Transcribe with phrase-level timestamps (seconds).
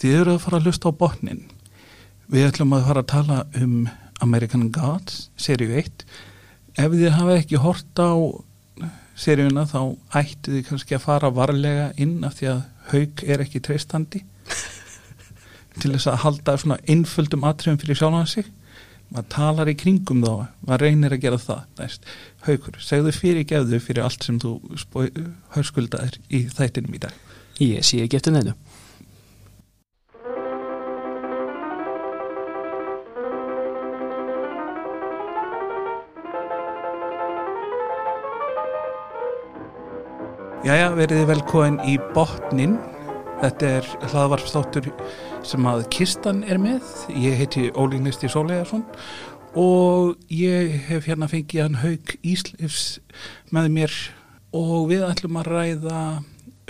[0.00, 1.40] Þið eru að fara að hlusta á botnin.
[2.30, 3.74] Við ætlum að fara að tala um
[4.24, 6.04] American Gods, seríu 1.
[6.80, 8.12] Ef þið hafa ekki hort á
[9.20, 9.80] seríuna þá
[10.16, 12.62] ættu þið kannski að fara varlega inn af því að
[12.94, 14.22] haug er ekki treystandi
[15.82, 18.48] til þess að halda svona einföldum atriðum fyrir sjálfan sig.
[19.10, 21.62] Maður talar í kringum þá, maður reynir að gera það.
[21.80, 22.10] Næst.
[22.46, 24.56] Haugur, segðu fyrir gefðu fyrir allt sem þú
[25.56, 27.24] hörskuldaðir í þættinum í dag.
[27.60, 28.54] Ég sé ekki eftir neinu.
[40.60, 42.74] Jæja, veriði velkóin í botnin.
[43.40, 44.90] Þetta er hlaðvarpstáttur
[45.48, 46.84] sem að Kistan er með.
[47.16, 48.82] Ég heiti Ólíknisti Sólegarsson
[49.56, 52.98] og ég hef hérna fengið hann Haug Íslifs
[53.56, 53.96] með mér
[54.52, 56.04] og við ætlum að ræða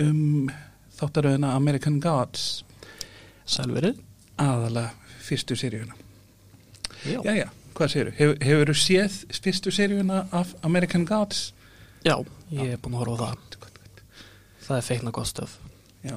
[0.07, 0.23] um
[0.95, 2.63] þáttaröðina American Gods.
[3.43, 3.99] Sælverið?
[4.39, 5.99] Aðalega fyrstu seríuna.
[7.03, 7.19] Já.
[7.27, 8.15] Jæja, hvað séru?
[8.15, 11.49] Hef, hefur þú séð fyrstu seríuna af American Gods?
[12.07, 12.15] Já,
[12.55, 13.60] ég er búin að horfa á það.
[14.71, 15.53] Það er feikna gott stöf.
[15.99, 16.13] Já,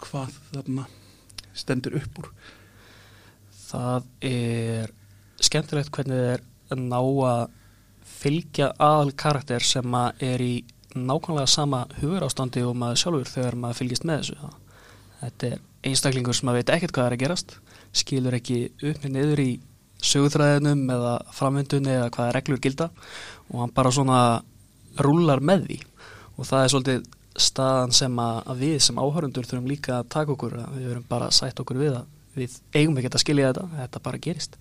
[0.00, 0.84] hvað þarna
[1.52, 2.30] stendur upp úr?
[3.66, 4.94] Það er
[5.44, 7.42] skemmtilegt hvernig þið er að ná að
[8.20, 10.54] fylgja aðal karakter sem að er í
[10.96, 14.50] nákvæmlega sama hugur ástandi og maður sjálfur þegar maður fylgist með þessu.
[15.20, 17.56] Þetta er einstaklingur sem maður veit ekkert hvað er að gerast,
[17.92, 19.50] skilur ekki upp með niður í
[20.00, 22.88] sögutræðinum eða framvindunni eða hvaða reglur gilda
[23.52, 24.20] og hann bara svona
[24.96, 25.82] rúlar með því
[26.40, 27.08] og það er svolítið
[27.42, 31.28] staðan sem að við sem áhörundur þurfum líka að taka okkur að við verum bara
[31.30, 34.58] að sætt okkur við að við eigum ekki að skilja þetta, þetta bara gerist.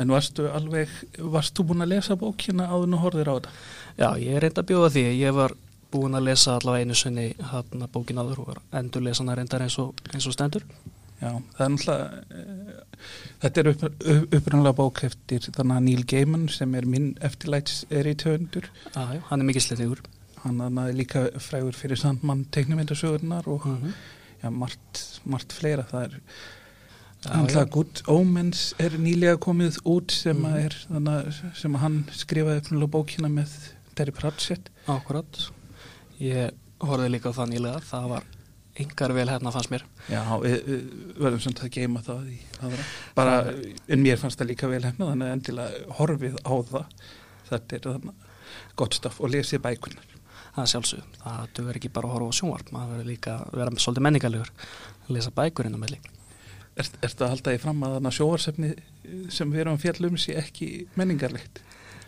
[0.00, 0.92] En varstu alveg,
[1.34, 3.56] varst þú búin að lesa bókina áður og horfir á þetta?
[3.98, 5.04] Já, ég reynda að bjóða því.
[5.18, 5.56] Ég var
[5.90, 9.78] búin að lesa allavega einu sunni hann að bókin áður og endur lesana reyndar eins
[9.82, 10.66] og, eins og stendur.
[11.20, 12.86] Já, það er náttúrulega
[13.40, 13.84] þetta er upp,
[14.36, 19.12] upprannlega bók eftir þannig að Neil Gaiman sem er minn eftirlæts er í töfundur ah,
[19.16, 20.02] já, hann er mikið sletiður
[20.44, 23.92] hann er líka frægur fyrir Sandmann teiknumindasögurnar og mm -hmm.
[24.42, 26.20] já, margt, margt fleira það er
[27.30, 32.90] alltaf Good Omens er nýlega komið út sem að er þannig sem hann skrifaði upprannlega
[32.90, 33.48] bókina með
[33.94, 35.50] Terry Pratchett Akkurat
[36.20, 38.24] Ég horfið líka á það nýlega það var
[38.80, 40.70] yngar vel hérna fannst mér Já, við,
[41.20, 42.86] verðum samt að geima það í aðra.
[43.18, 43.34] Bara,
[43.86, 47.04] en mér fannst það líka vel hérna, þannig að endilega horfið á það.
[47.50, 48.24] Þetta er þannig
[48.80, 50.16] gott staf og lesið bækunar.
[50.54, 53.58] Það er sjálfsög, það duður ekki bara að horfa á sjónvarp maður verður líka að
[53.60, 54.52] vera svolítið menningarlegur
[55.06, 56.00] að lesa bækurinn á melli
[56.80, 58.68] Er, þetta að halda í fram að þannig að sjóarsefni
[59.34, 61.58] sem við erum að fjalla um sé ekki menningarlegt?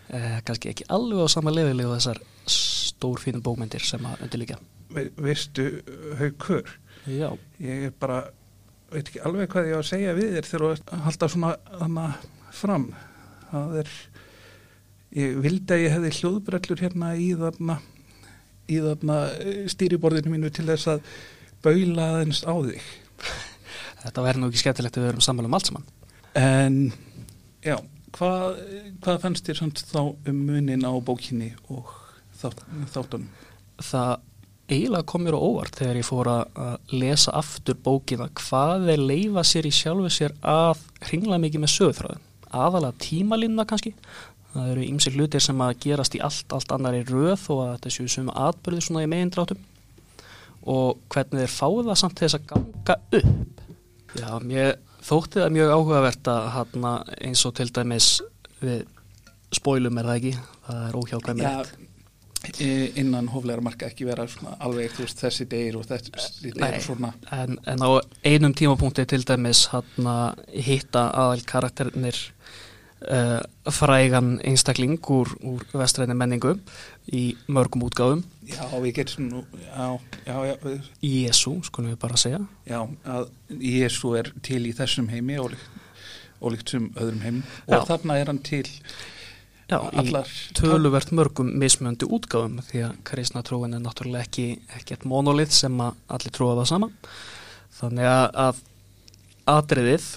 [0.09, 4.57] eh, kannski ekki alveg á sama lefilegu þessar stórfínum bókmyndir sem að undir líka
[4.93, 5.67] Ve, veistu,
[6.19, 6.69] haukur,
[7.09, 7.27] Já,
[7.59, 8.19] ég er bara,
[8.93, 11.49] veit ekki alveg hvað ég á að segja við þér þegar þú halda svona
[11.79, 12.85] þannig fram.
[13.49, 13.89] Það er,
[15.17, 17.79] ég vildi að ég hefði hljóðbrellur hérna í þarna
[18.71, 21.07] í þarna eh, stýriborðinu mínu til þess að
[21.63, 22.85] baula aðeins á þig.
[24.03, 25.89] þetta verður nú ekki skemmtilegt að við verum sammála um allt saman
[26.33, 26.77] En,
[27.61, 27.75] já,
[28.17, 28.59] hvað,
[29.03, 31.91] hvað fannst þér samt þá um munin á bókinni og
[32.39, 32.63] þátt,
[32.95, 33.29] þáttunum?
[33.83, 34.13] það
[34.71, 39.43] eiginlega kom mér á óvart þegar ég fór að lesa aftur bókina hvað er leifa
[39.45, 43.93] sér í sjálfu sér að hringla mikið með sögþráðin aðalega tímalínuna kannski
[44.53, 47.93] það eru ymsir hlutir sem að gerast í allt, allt annari röð og að þetta
[47.97, 49.61] séu sem atbyrði svona í megindráttum.
[50.73, 53.63] Og hvernig þeir fáið það samt þess að ganga upp?
[54.13, 58.11] Já, mér þótti það mjög áhugavert að hana, eins og til dæmis
[58.61, 58.85] við
[59.53, 60.35] spóilum er það ekki?
[60.67, 61.73] Það er óhjákvæmilegt.
[62.59, 64.25] E- innan hóflegar marka ekki vera
[64.59, 66.11] alveg veist, þessi degir og þessi
[66.51, 66.57] Nei.
[66.57, 67.13] degir svona.
[67.31, 67.89] En, en á
[68.27, 72.19] einum tímapunkti til dæmis hana, hitta aðal karakternir
[73.73, 76.55] frægan einstakling úr, úr vestræni menningu
[77.11, 78.23] í mörgum útgáfum.
[78.47, 79.87] Já, við getum nú já,
[80.27, 80.55] já, já,
[81.03, 82.43] Jésu, skulum við bara segja.
[82.69, 85.81] Já, að Jésu er til í þessum heimi ólíkt,
[86.43, 88.67] ólíkt sem öðrum heim og þarna er hann til
[89.71, 90.27] Já, allar
[90.57, 95.95] töluvert mörgum mismöndi útgáfum því að kristna trúin er náttúrulega ekki ekkert monolið sem að
[96.11, 96.97] allir trúa það saman
[97.79, 98.59] þannig að, að
[99.53, 100.09] atriðið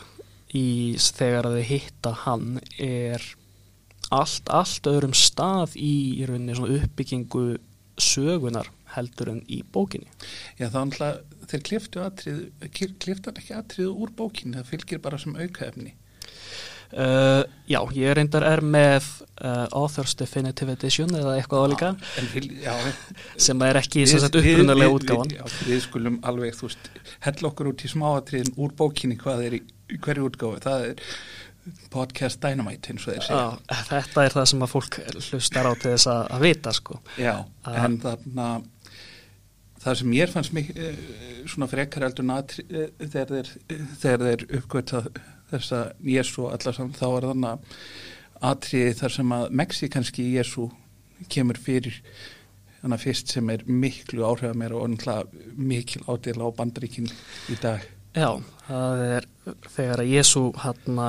[0.55, 3.23] í þegar að þau hitta hann er
[4.15, 7.47] allt, allt öðrum stað í, í rauninni svona uppbyggingu
[7.99, 10.07] sögunar heldur en í bókinni.
[10.61, 12.43] Já, er alltaf þeir kliftu atrið
[12.77, 15.95] kliftu hann ekki atrið úr bókinni það fylgir bara sem aukaefni.
[16.95, 19.03] Uh, já, ég reyndar er með
[19.43, 21.89] uh, Authors Definitive Edition eða eitthvað álíka
[23.43, 25.33] sem er ekki við- sagt við- upprunalega við- útgáfan.
[25.33, 26.91] við- já, Við skulum alveg, þú veist,
[27.27, 29.61] hella okkur út í smáatriðin úr bókinni hvað er í,
[29.93, 30.62] í hverju útgáfu.
[30.65, 31.03] Það er
[31.91, 33.43] podcast dynamite eins og þeir segja.
[33.43, 36.99] Já, þetta er það sem að fólk hlustar á til þess að, að vita sko
[37.19, 37.33] Já,
[37.67, 37.79] Ah.
[37.85, 38.47] en þarna
[39.83, 41.00] það sem mér fannst mig eh,
[41.50, 43.50] svona frekar eldur natri eh, þegar þeir,
[43.99, 45.03] þegar þeir uppgöta
[45.50, 47.67] þessa Jésu og allar saman þá var þannig
[48.47, 50.69] atriði þar sem að mexikanski Jésu
[51.33, 51.99] kemur fyrir
[52.81, 54.97] þannig að fyrst sem er miklu áhrifað mér og
[55.56, 57.11] mikil ádela á bandaríkin
[57.50, 57.83] í dag
[58.17, 58.31] Já,
[58.67, 59.27] það er
[59.75, 61.01] þegar að Jésu hann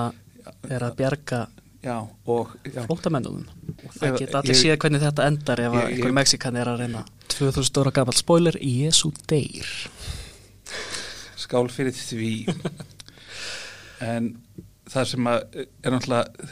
[0.68, 1.46] er að bjarga
[1.86, 7.04] Já, og það geta allir séð hvernig þetta endar ef einhver Mexikan er að reyna.
[7.32, 9.70] 2000 stóra gafall spoiler, Jésu deyr.
[11.40, 12.34] Skál fyrir því.
[13.98, 14.28] En
[14.86, 16.52] það sem að er náttúrulega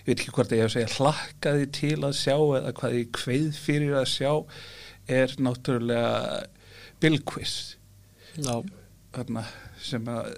[0.00, 3.12] ég veit ekki hvort ég hef að segja hlakkaði til að sjá eða hvað ég
[3.14, 4.32] kveið fyrir að sjá
[5.20, 6.40] er náttúrulega
[7.02, 7.54] Bill Quiz
[8.34, 8.64] Já,
[9.16, 9.42] þarna,
[9.82, 10.30] sem að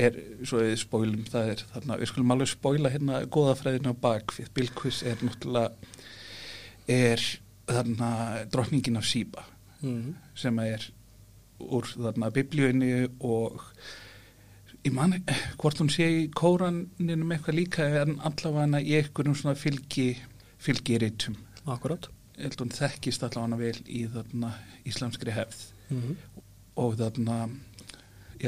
[0.00, 0.18] er,
[0.48, 4.52] svo við spóilum það er þarna, við skulum alveg spóila hérna góðafræðinu á bak fyrir
[4.56, 5.72] Bill Quiz er náttúrulega
[6.90, 7.24] er
[7.68, 8.12] þarna
[8.52, 9.44] drottningin af Síba
[9.82, 10.14] mm.
[10.38, 10.88] sem er
[11.62, 13.60] úr þarna biblíunni og
[14.82, 15.14] ég man
[15.60, 20.10] hvort hún sé í kóraninum eitthvað líka en allavega í einhverjum svona fylgi
[20.62, 21.38] fylgiritum
[22.58, 24.54] hún þekkist allavega vel í þarna
[24.88, 25.62] íslamskri hefð
[25.92, 26.16] mm.
[26.82, 27.38] og þarna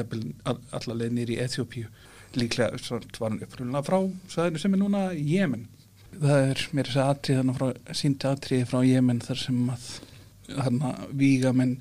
[0.03, 1.87] allar leið nýri í Eþjópíu
[2.35, 2.79] líklega
[3.19, 4.01] var hann uppröðuna frá
[4.33, 5.69] svæðinu sem er núna Jemen.
[6.15, 9.89] Það er mér þess að þannig frá síndi atriði frá Jemen þar sem að
[10.49, 11.77] þarna vígamenn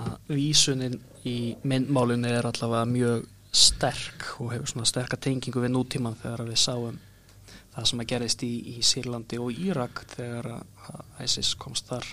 [0.00, 1.36] að vísunin í
[1.66, 6.98] myndmálunni er allavega mjög sterk og hefur svona sterka tengingu við nútíman þegar við sáum
[7.74, 12.06] það sem að gerist í, í Sýrlandi og Írak þegar að ISIS komst þar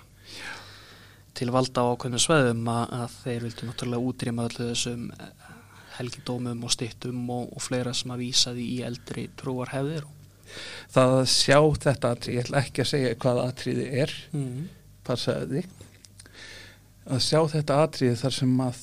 [1.38, 5.50] til valda á ákveðnum sveðum að, að þeir vildu náttúrulega útrýma öllu þessum eh,
[5.98, 10.08] helgidómum og stittum og, og fleira sem að vísaði í eldri trúar hefðir
[10.94, 14.62] það að sjá þetta ég ætla ekki að segja hvað atriði er, mm.
[15.08, 15.66] passaði
[17.08, 18.80] að sjá þetta atriði þar sem að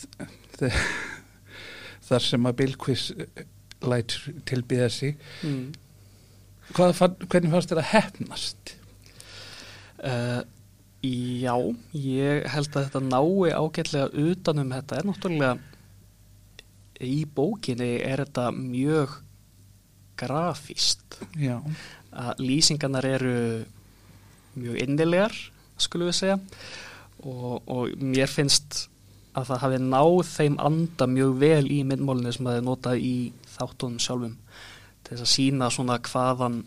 [2.08, 3.08] þar sem að Bill Quiz
[3.84, 4.18] læt
[4.48, 5.72] tilbyða sig Mm.
[6.72, 8.70] Fann- hvernig fannst að hefnast?
[10.00, 10.40] Uh,
[11.04, 11.54] já,
[11.92, 14.98] ég held að þetta nái ágætlega utanum þetta.
[14.98, 15.54] Er náttúrulega
[17.04, 19.18] í bókinni er þetta mjög
[20.14, 21.58] grafíst Já,
[22.14, 23.36] að lýsingarnar eru
[24.54, 25.34] mjög innilegar
[25.82, 26.38] skulum við segja.
[27.24, 28.84] Og, og mér finnst
[29.34, 33.16] að það hafi náð þeim anda mjög vel í myndmálinu sem það er notað í
[33.56, 34.38] þáttunum sjálfum.
[35.04, 36.62] Til þess að sína svona hvaðan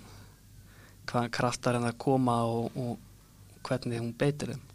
[1.07, 3.06] hvaðan kraftar hennar koma og, og
[3.67, 4.65] hvernig hún beitir þeim.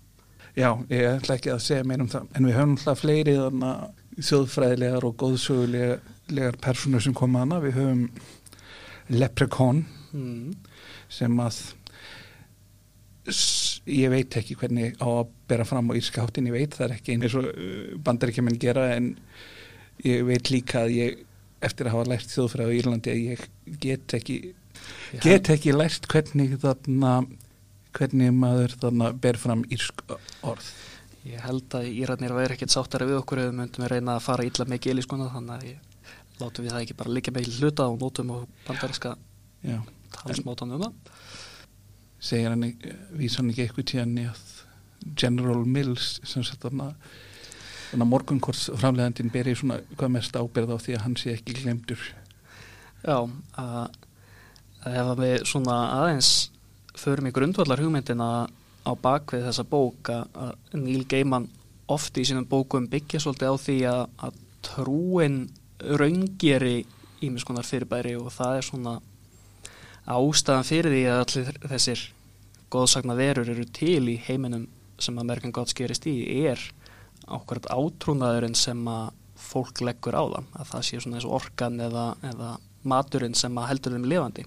[0.52, 3.70] Já, ég ætla ekki að segja meira um það en við höfum alltaf fleiri þarna
[4.18, 8.02] þjóðfræðilegar og góðsögulegar personur sem koma hana, við höfum
[9.12, 10.52] Leprechaun mm.
[11.12, 11.62] sem að
[13.88, 17.16] ég veit ekki hvernig á að bera fram á írskáttin, ég veit það er ekki
[17.16, 17.48] eins og
[18.04, 19.12] bandaríkjumenn gera en
[20.04, 21.22] ég veit líka að ég
[21.62, 23.46] eftir að hafa lært þjóðfræði á Írlandi að ég
[23.82, 24.38] get ekki
[25.22, 27.22] get ekki lært hvernig þarna
[27.96, 30.02] hvernig maður þarna ber fram írsk
[30.46, 30.70] orð?
[31.28, 34.24] Ég held að Írarnir væri ekkert sáttara við okkur ef við myndum að reyna að
[34.24, 37.86] fara illa með giliskona þannig að ég látum við það ekki bara líka með hluta
[37.86, 39.14] og nótum og bandariska
[40.16, 41.20] talsmátan um það.
[42.22, 42.66] Segir hann
[43.18, 44.42] vísa hann ekki eitthvað tíðan í að
[45.18, 46.92] General Mills sem sagt þarna
[47.92, 51.56] þannig að morgunkors framlegandin beri svona hvað mest ábyrð á því að hann sé ekki
[51.60, 52.02] glemdur
[53.02, 53.18] Já,
[53.58, 53.96] að,
[54.86, 56.30] að ef að við svona aðeins
[56.98, 58.28] förum í grundvallar hugmyndina
[58.82, 61.48] á bakvið þessa bók að, að Neil Gaiman
[61.92, 65.38] oft í sínum bókum byggja svolítið á því að, að trúin
[65.82, 66.82] raungeri
[67.22, 68.96] ímiskonar fyrirbæri og það er svona
[70.10, 72.04] ástæðan fyrir því að allir þessir
[72.72, 74.66] góðsagna verur eru til í heiminum
[75.02, 76.60] sem American Gods gerist í er
[77.28, 81.80] ákvæmt átrúnaðurinn sem að fólk leggur á það að það sé svona eins og orkan
[81.82, 82.52] eða, eða
[82.88, 84.44] maturinn sem að heldur þeim lifandi.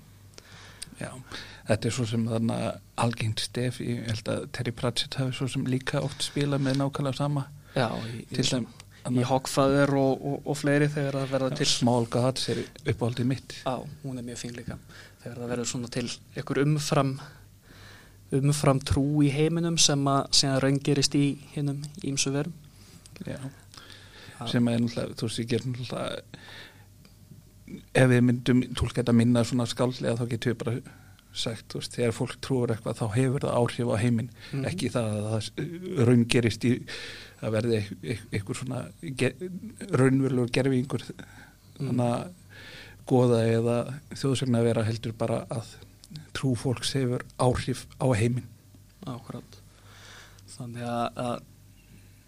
[1.00, 1.12] Já,
[1.68, 2.58] þetta er svo sem þarna
[3.02, 7.20] algengt stef, ég held að Terry Pratchett hafi svo sem líka oft spilað með nákvæmlega
[7.20, 7.48] sama.
[7.76, 8.68] Já, í, til þeim
[9.06, 13.58] í Hogfather og, og, og fleiri þegar það verða til Small Gods er uppáldið mitt.
[13.62, 14.80] Já, hún er mjög fín líka.
[15.22, 17.12] Þegar það verður svona til einhver umfram
[18.36, 22.56] umfram trú í heiminum sem að síðan raungerist í hinnum ímsu verum.
[23.22, 23.38] Já,
[24.52, 26.24] sem er náttúrulega, þú veist, ég ger náttúrulega
[27.96, 30.74] ef við myndum tólka þetta minna svona skáldlega þá getum við bara
[31.36, 34.66] sagt, þú veist, þegar fólk trúur eitthvað þá hefur það áhrif á heiminn Mhm.
[34.72, 36.74] ekki það að það raun gerist í
[37.44, 37.80] að verði
[38.32, 38.84] eitthvað svona
[39.20, 39.34] ge,
[39.92, 41.04] raunverulegur gerfingur
[41.78, 42.30] þannig að
[43.06, 43.76] goða eða
[44.16, 45.74] þjóðsögna að vera heldur bara að
[46.34, 48.48] trú fólks hefur áhrif á heiminn
[49.06, 49.60] Akkurat.
[50.56, 51.42] Þannig að, að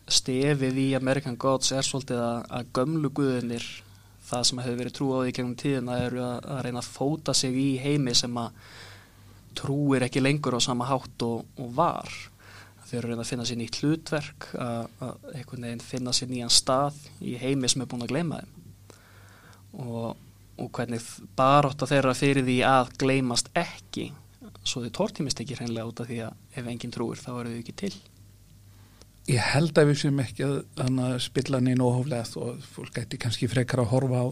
[0.07, 3.65] stefið í American Gods er svolítið að, að gömlu guðinir,
[4.27, 7.33] það sem hefur verið trú á því gegnum tíðina, eru að, að reyna að fóta
[7.35, 8.61] sig í heimi sem að
[9.57, 12.11] trúir ekki lengur á sama hátt og, og var.
[12.87, 14.85] Þeir eru að finna sér nýtt hlutverk, að,
[15.33, 18.53] einhvern veginn finna sér nýjan stað í heimi sem er búin að gleyma þeim.
[19.83, 20.05] Og,
[20.57, 21.03] og hvernig
[21.37, 24.11] barótt að þeirra fyrir því að gleymast ekki
[24.67, 27.59] svo þið tortímist ekki hreinlega út af því að ef enginn trúir þá eru þau
[27.61, 27.93] ekki til
[29.27, 33.81] Ég held að við sem ekki að, spilla neina óhóflega og fólk gæti kannski frekar
[33.83, 34.27] að horfa á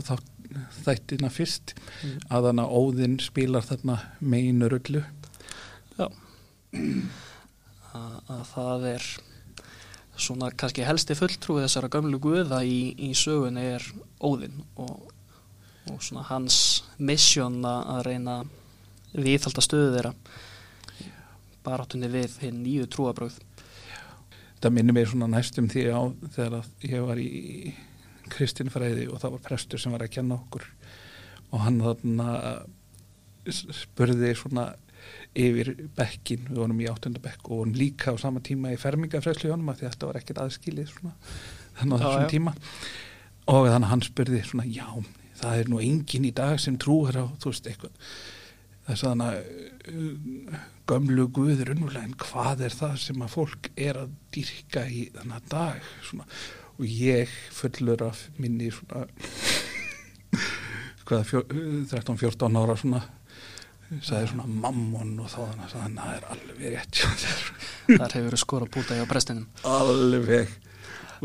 [0.85, 2.13] þættina fyrst mm.
[2.31, 5.01] að þannig að óðinn spilar þarna meginu rullu.
[5.97, 6.07] Já.
[7.95, 9.09] Að, að það er
[10.15, 13.85] svona kannski helsti fulltrúi þessara gömlu guða í, í sögunni er
[14.23, 15.09] óðinn og,
[15.91, 18.37] og svona hans mission að reyna
[19.11, 20.13] viðhalda stöðu þeirra
[21.65, 23.41] baráttunni við hinn nýju trúabröð
[24.65, 26.01] þetta minnir mig svona næstum því á
[26.33, 27.73] þegar ég var í
[28.33, 30.65] kristinfræði og það var prestur sem var að kenna okkur.
[31.53, 32.29] Og hann þarna
[33.45, 34.71] spurði svona
[35.37, 39.69] yfir bekkin, við vorum í áttundabekk og vorum líka á sama tíma í fermingafræslu hjónum
[39.69, 41.13] að þetta var ekkert aðskilið svona
[41.77, 42.31] þannig á þessum já.
[42.33, 42.55] tíma.
[43.53, 44.87] Og þannig hann spurði svona já,
[45.43, 48.13] það er nú engin í dag sem trúir á, þú veist, eitthvað.
[48.89, 53.99] Þess að þannig að gömlu guður unnúlega en hvað er það sem að fólk er
[54.03, 56.25] að dýrka í þannig að dag svona.
[56.77, 59.05] og ég fullur af minni svona
[61.05, 61.45] hvað, fjó-
[61.91, 63.01] 13-14 ára svona
[64.01, 67.43] sagði svona mammon og þá þannig að það er alveg rétt hjá þér."
[68.01, 70.55] þar hefur skora búta hjá prestinum alveg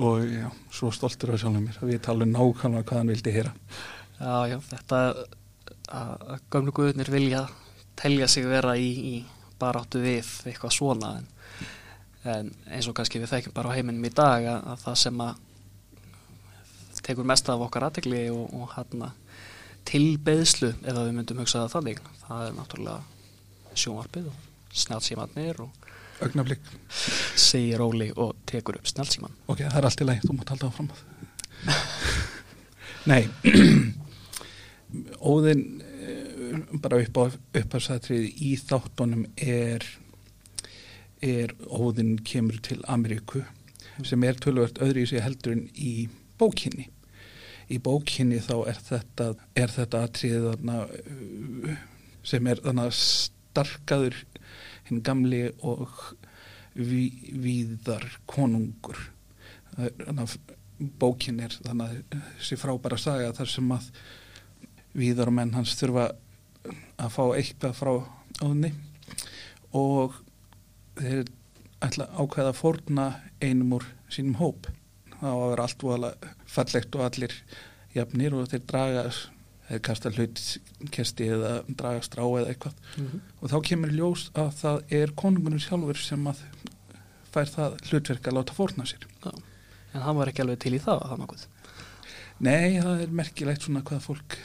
[0.00, 3.54] og já, svo stoltur af sjálfum mér að við talum nákvæmlega hvað hann vildi heyra
[4.20, 5.20] Já, já, þetta að,
[5.96, 7.46] að gömlu guðurnir vilja
[7.98, 9.14] telja sig vera í, í
[9.60, 11.28] baráttu við eitthvað svona en,
[12.24, 15.24] en eins og kannski við þekkjum bara á heiminum í dag að, að það sem
[15.24, 15.46] að
[17.00, 19.10] tekur mest af okkar aðtegli og, og hann
[19.88, 25.86] tilbeðslu ef að við myndum hugsa það þannig það er náttúrulega sjónvarpið og snjálfsímanir og
[26.20, 26.60] augnablík,
[27.40, 30.68] segir Óli og tekur upp snjálfsíman ok, það er allt í lagi, þú mátt halda
[30.68, 30.90] áfram.
[33.10, 33.22] Nei
[35.32, 35.64] óðinn
[36.82, 37.24] bara upp á
[37.60, 39.86] upphafsatriði í þáttunum er
[41.20, 43.42] er óðinn kemur til Ameríku
[44.06, 46.08] sem er tölvört öðru í sig heldur en í
[46.40, 46.88] bókinni.
[47.70, 49.26] Í bókinni þá er þetta
[49.58, 51.82] er þetta atriðið þarna uh,
[52.26, 54.16] sem er þarna starkaður
[54.88, 55.92] hinn gamli og
[56.74, 57.04] ví,
[57.36, 58.98] víðar konungur.
[59.74, 60.26] Það er, þarna,
[61.00, 63.90] bókin er þannig að þessi frábæra saga þar sem að
[64.96, 66.08] víðar og menn hans þurfa
[67.00, 67.92] að fá eitthvað frá
[68.44, 68.72] óðni
[69.76, 70.16] og
[71.00, 71.28] þeir
[71.80, 73.06] ætla að ákveða að fórna
[73.40, 74.68] einum úr sínum hóp.
[75.20, 77.36] Það á að vera allt voðalega fallegt og allir
[77.94, 79.04] jafnir og þeir draga
[79.68, 80.42] þeir kasta hlut
[80.94, 82.74] kesti eða draga strá eða eitthvað.
[82.96, 83.20] Mm -hmm.
[83.40, 86.42] og þá kemur ljós að það er konungunum sjálfur sem að
[87.30, 89.06] fær það hlutverk að láta fórna sér.
[89.94, 91.46] En hann var ekki alveg til í það það nokkuð?
[92.40, 94.36] Nei, það er merkilegt svona hvað fólk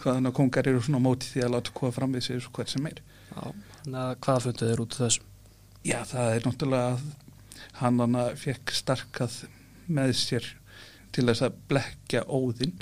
[0.00, 2.72] hvaðan að kongar eru svona á móti því að láta kofa fram við sér hvert
[2.72, 3.42] sem er Já,
[3.82, 5.24] þannig að hvað funduð þér út úr þessu?
[5.86, 7.06] Já, það er náttúrulega að
[7.80, 9.38] hann hann fekk starkað
[9.86, 10.48] með sér
[11.14, 12.74] til þess að blekja óðinn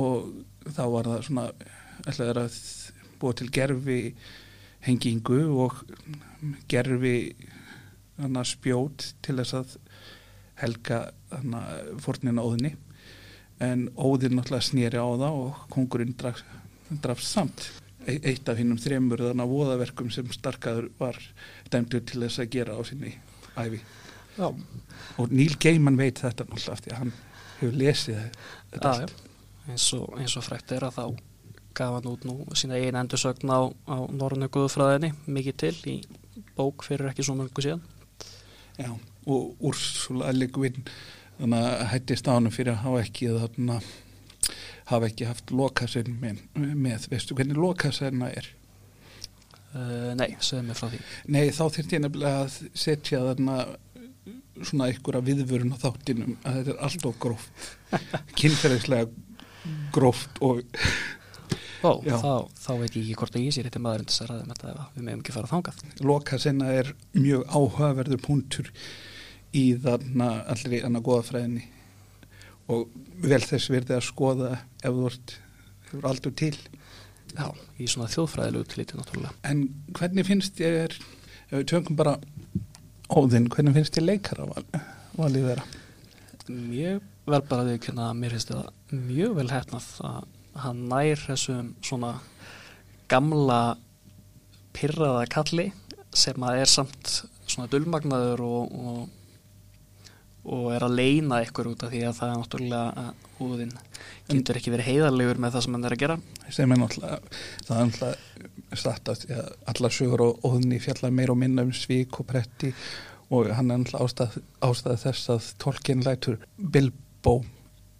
[0.00, 0.30] og
[0.74, 1.46] þá var það svona
[2.04, 2.58] ætlaður að
[3.20, 3.98] búa til gerfi
[4.84, 5.84] hengingu og
[6.70, 7.16] gerfi
[8.46, 9.76] spjót til þess að
[10.60, 11.00] helga
[11.32, 11.54] hann
[12.02, 12.74] fórnina óðinni
[13.62, 16.42] en óðinn náttúrulega snýri á það og kongurinn draf,
[17.02, 17.68] drafst samt.
[18.06, 21.20] E- eitt af hinnum þremur þannig að voðaverkum sem starkaður var
[21.72, 23.14] dæmdur til þess að gera á sinni
[23.56, 23.80] æfi
[24.34, 27.12] Já, og Neil Gaiman veit þetta náttúrulega af því að hann
[27.60, 28.18] hefur lesið
[28.72, 29.22] þetta já, allt.
[29.70, 31.04] eins og, og frækt er að þá
[31.74, 35.96] gaf hann út nú sína einu endursögn á, á Norrönu Guðfræðinni mikið til í
[36.58, 37.82] bók fyrir ekki svo mörgu síðan.
[38.78, 38.90] Já,
[39.26, 40.82] og Ursula Le Guin
[41.38, 43.78] þannig að hættist á hann fyrir að hafa ekki þarna
[44.90, 48.50] hafa ekki haft lokasinn með, með veistu hvernig lokasinn er?
[49.74, 51.00] Uh, Nei, segðu mig frá því.
[51.34, 53.56] Nei, þá þurfti ég nefnilega að setja þarna
[54.62, 57.66] svona einhverja viðvörun á þáttinum að þetta er allt of gróft.
[58.38, 59.08] Kynferðislega
[59.94, 60.62] gróft og
[61.84, 64.44] Ó, þá, þá veit ég ekki hvort að ég sé rétti maðurinn þess að ræða
[64.46, 65.82] með þetta ef við meðum ekki fara þangað.
[66.08, 68.70] loka sinna er mjög áhugaverður punktur
[69.54, 71.64] í þarna allri annað góða fræðinni
[72.72, 72.88] og
[73.24, 74.50] vel þess verði að skoða
[74.82, 76.56] ef þú hefur aldur til
[77.34, 77.48] Já,
[77.82, 79.32] í svona þjóðfræðilegu tlítið náttúrulega.
[79.50, 79.64] en
[79.96, 82.14] hvernig finnst þér ef við tökum bara
[83.10, 84.64] óðinn, hvernig finnst þér leikara val,
[85.18, 85.64] valið vera?
[86.46, 90.30] Mjög vel bara því að mér finnst þetta mjög vel hefnað að
[90.64, 92.12] hann nær þessum svona
[93.10, 93.60] gamla
[94.74, 95.68] pyrraða kalli
[96.14, 97.12] sem að er samt
[97.50, 99.00] svona dulmagnaður og, og,
[100.44, 103.72] og er að leina ykkur út af því að það er náttúrulega að húðin
[104.30, 106.18] getur ekki verið heiðarlegur með það sem hann er að gera
[106.58, 107.18] sem er náttúrulega
[107.68, 111.72] það er náttúrulega satt að ja, allar sögur og óðinni fjallar meir og minna um
[111.74, 112.72] svík og pretti
[113.34, 114.36] og hann er náttúrulega ástæð,
[114.68, 117.38] ástæð þess að tolkien lætur Bilbo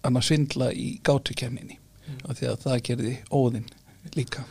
[0.05, 2.19] hann að svindla í gátukenninni Mm.
[2.29, 3.69] og því að það gerði óðinn
[4.13, 4.43] líka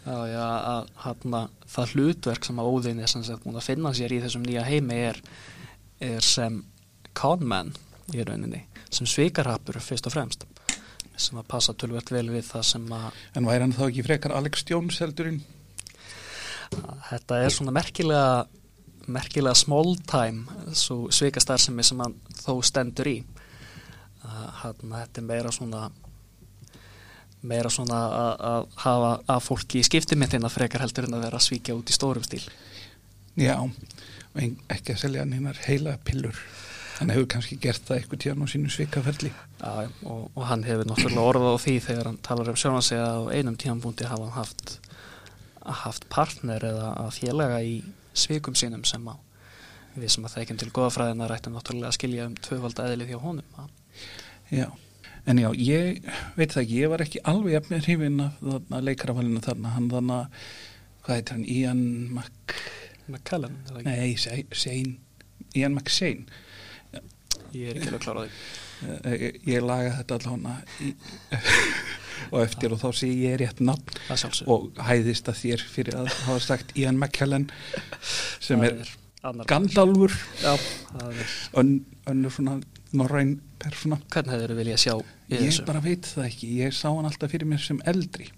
[0.00, 3.90] Já, já, að hana, það hlutverk sem að Óðin er sem sagt búin að finna
[3.92, 5.18] sér í þessum nýja heimi er,
[6.00, 6.56] er sem
[7.20, 7.74] conman
[8.16, 10.46] í rauninni, sem svikarhapur fyrst og fremst,
[11.20, 14.36] sem að passa tölvert vel við það sem að, en væri hann þá ekki frekar
[14.38, 15.42] Alex Jones heldurinn?
[17.10, 18.46] Þetta er svona merkilega
[19.10, 23.16] merkilega small time svo svikastarfsemi sem hann þó stendur í.
[24.20, 25.88] Að hana, þetta er meira svona
[27.40, 27.98] meira svona
[28.36, 31.96] að, hafa að fólki í skiptimyndina frekar heldur en að vera að svíkja út í
[31.96, 32.42] stórum stíl.
[33.40, 33.56] Já,
[34.36, 36.36] ein, ekki að selja hann hinnar heila pillur
[37.00, 40.86] hann hefur kannski gert það eitthvað tíðan á sínu svikaferli Já, og, og hann hefur
[40.90, 44.26] náttúrulega orðað á því þegar hann talar um sjálfan sig að á einum tímanbúndi hafa
[44.28, 44.76] hann haft,
[45.84, 47.80] haft partner eða að félaga í
[48.12, 49.26] svikum sínum sem að
[50.00, 53.56] við sem að þeikjum til goðafræðina rættum náttúrulega að skilja um tvöfald eðlið hjá honum.
[53.58, 53.70] að-
[54.50, 54.66] Já,
[55.26, 56.02] en já, ég
[56.36, 60.18] veit það ekki, ég var ekki alveg jafnir hrifin af þarna leikaravalinu þarna, hann þarna,
[61.04, 61.82] hvað heitir hann, Ian
[62.14, 62.54] Mac,
[63.66, 63.84] það ekki?
[63.88, 64.14] nei,
[64.52, 64.96] Shane
[65.58, 66.26] Ian McShane,
[67.56, 68.30] Ég er ekki alveg klár á því.
[68.80, 70.18] Eh, ég, ég laga þetta
[70.80, 70.94] í,
[72.32, 76.08] og eftir og þá sé ég rétt nafn Það og hæðist að þér fyrir að
[76.26, 77.48] hafa sagt Ian McKellen
[78.40, 78.80] sem er
[79.20, 80.62] Gandalfur, það
[81.12, 81.72] er, ön,
[82.08, 82.54] önnur svona
[82.96, 83.98] norræn persóna.
[84.08, 84.94] hvernig hefur þið viljað sjá
[85.30, 85.64] Ég þessu?
[85.68, 88.30] bara veit það ekki, ég sá hann alltaf fyrir mér sem eldri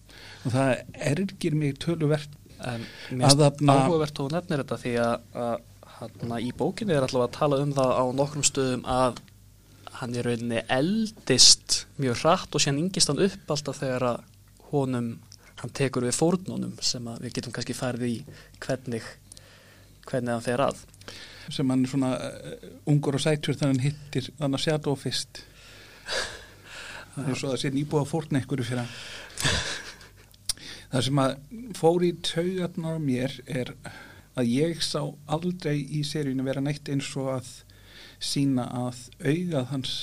[0.42, 0.72] og það
[1.12, 2.82] ergir mig töluvert En
[3.22, 5.54] að þarna- áhugavert þú nefnir þetta því að, að
[6.02, 9.20] hann í bókinni er allavega að tala um það á nokkrum stöðum að
[10.00, 14.22] hann í rauninni eldist mjög hratt og síðan yngist hann upp alltaf þegar að
[14.72, 15.10] honum
[15.62, 18.14] hann tekur við fórnunum sem við getum kannski færið í
[18.62, 19.06] hvernig
[20.08, 20.80] hvernig hann fer að.
[21.52, 25.42] Sem hann er svona uh, ungur og sætur þannig hann hittir þannig að sjá fyrst.
[27.12, 28.92] Það er svo að sé nýbúið að fórna ykkur fyrir hann.
[30.92, 31.34] Það sem að
[31.76, 33.74] fór í taugarnar á mér er
[34.38, 37.50] að ég sá aldrei í seríunum vera neitt eins og að
[38.22, 39.94] sína að augað hans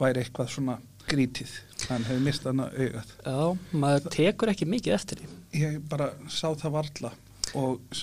[0.00, 1.52] væri eitthvað svona grítið.
[1.88, 3.12] Hann hefur mistað hann að augað.
[3.26, 5.30] Já, maður tekur ekki mikið eftir því.
[5.60, 7.12] Ég bara sá það varla
[7.58, 8.02] og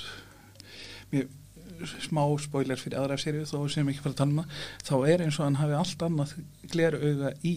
[1.11, 1.29] mér,
[2.05, 5.39] smá spoiler fyrir aðra seríu þó sem ekki fara að tala um þá er eins
[5.39, 6.33] og hann hafi allt annað
[6.69, 7.55] gleru auga í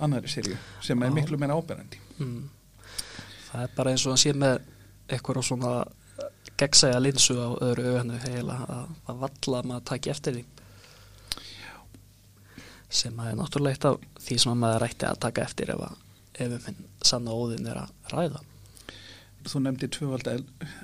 [0.00, 2.00] annari seríu sem er miklu meira áberandi.
[2.18, 2.48] Mm.
[3.50, 4.60] Það er bara eins og hann sé með
[5.10, 5.74] eitthvað svona
[6.60, 10.44] gegnsæja linsu á öðru auðanu heila að, að valla maður taki eftir því.
[13.00, 15.84] Sem að er náttúrulega eitt af því sem að maður ætti að taka eftir ef,
[15.86, 15.98] að,
[16.44, 18.42] ef um hinn sanna óðin er að ræða.
[19.50, 20.36] Þú nefndi tvövalda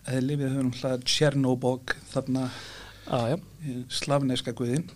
[0.09, 2.47] eðli við höfum hlað Tjernobog þarna
[3.93, 4.89] slavneska guðin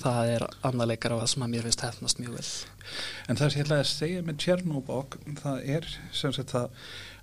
[0.00, 2.48] það er annar leikar af það sem að mér finnst hefnast mjög vel.
[3.26, 6.68] En það sem ég ætlaði að segja með Tjernobog það er sem sagt það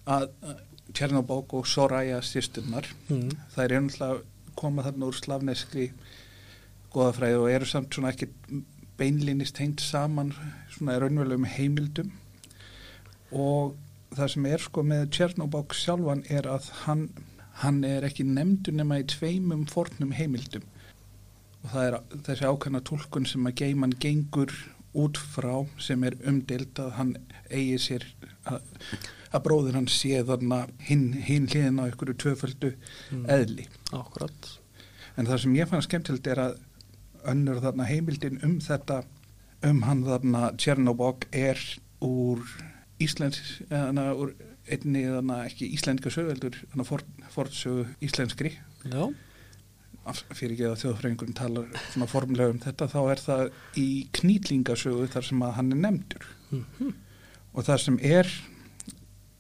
[0.08, 3.30] að að Tjernobog og Soraya sýsturnar mm.
[3.54, 4.22] það er einhverja
[4.58, 5.92] koma þarna úr slavneskri
[6.94, 8.30] goðafræði og eru samt svona ekki
[8.98, 10.32] beinlínist hengt saman
[10.74, 12.14] svona raunverulegum heimildum.
[13.32, 13.76] Og
[14.16, 17.04] það sem er sko með Tjernobok sjálfan er að hann,
[17.62, 20.66] hann er ekki nefndur nema í tveimum fornum heimildum.
[21.64, 24.54] Og það er þessi ákvæmna tólkun sem að geiman gengur
[24.94, 27.12] út frá sem er umdild að hann
[27.52, 28.06] eigi sér
[28.48, 28.62] að,
[29.32, 32.74] að bróður hann sé þarna hinn hin hliðin á einhverju tvöföldu
[33.12, 33.26] Mm.
[33.32, 33.68] eðli.
[33.94, 34.50] Akkurat
[35.18, 36.58] en það sem ég fann skemmtilegt er að
[37.28, 39.04] önnur þarna heimildin um þetta
[39.68, 41.58] um hann þarna Tjernobog er
[42.02, 42.44] úr
[43.02, 44.34] Íslands eða úr
[44.70, 47.02] einni þarna ekki íslenska sögveldur þarna for,
[47.34, 48.52] fortsögu íslenskri.
[48.86, 49.08] Já,
[50.34, 53.88] fyrir ekki að þjóðfræðingun talar svona formulega um þetta þá er það í
[54.20, 56.94] knýtlingasögu þar sem að hann er nefndur Mm -hmm.
[57.54, 58.28] og það sem er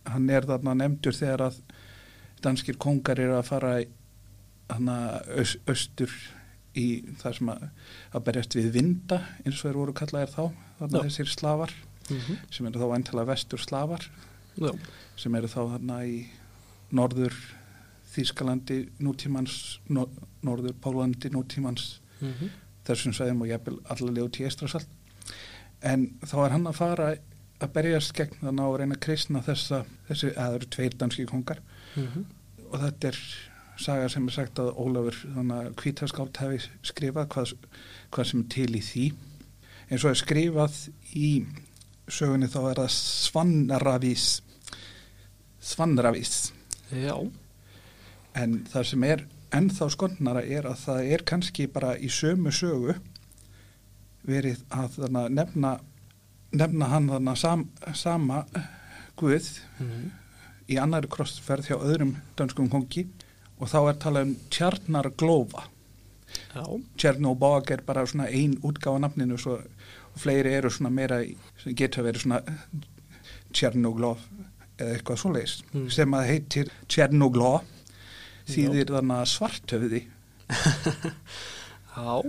[0.05, 1.59] hann er þarna nefndur þegar að
[2.43, 3.87] danskir kongar eru að fara að
[5.67, 6.11] austur
[6.75, 7.69] í það sem að,
[8.13, 10.43] að berjast við vinda eins og þeir voru kallaðir þá
[10.79, 11.03] þarna Já.
[11.07, 11.73] þessir slafar
[12.09, 12.37] Mm -hmm.
[12.51, 14.03] sem eru þá væntalega vestur slafar
[14.57, 14.71] Já.
[15.17, 16.25] sem eru þá þarna í
[16.91, 17.33] norður
[18.17, 20.07] Þýskalandi nútímans nor,
[20.47, 22.49] norður Pálandi nútímans Mm -hmm.
[22.87, 24.87] þessum sveðum og jafnvel allavega út í Eistrasalt
[25.83, 27.09] en þá er hann að fara
[27.61, 31.25] að berjast gegn þannig að reyna að kristna þessa þessi, að það eru tveir danski
[31.25, 31.59] kongar
[31.95, 32.25] Mhm.
[32.71, 33.17] og þetta er
[33.77, 37.53] saga sem er sagt að Ólafur kvítaskált hefði skrifað hvað,
[38.11, 39.13] hvað sem er til í því
[39.91, 41.45] eins og er skrifað í
[42.09, 44.41] sögunni þá er það Svannravís
[45.61, 46.51] Svannravís
[46.91, 47.15] Já.
[48.35, 52.95] en það sem er ennþá skondnara er að það er kannski bara í sömu sögu
[54.27, 55.71] verið að þarna, nefna
[56.57, 58.45] nefna hann þarna sam, sama
[59.19, 60.07] guð Mm
[60.67, 63.05] í annari krossferð hjá öðrum danskum kongi
[63.55, 65.61] og þá er talað um Tjarnar Glófa
[66.51, 66.63] Já.
[66.99, 71.21] Tjarnobog er bara svona ein útgáfa nafninu svo, og fleiri eru svona meira
[71.71, 72.41] geta verið svona
[73.55, 74.25] Tjarnoglof
[74.77, 75.87] eða eitthvað svoleiðis Mm.
[75.89, 77.63] sem að heitir Tjernoglof
[78.47, 80.03] þýðir þannig svartöfði
[81.97, 82.21] Já.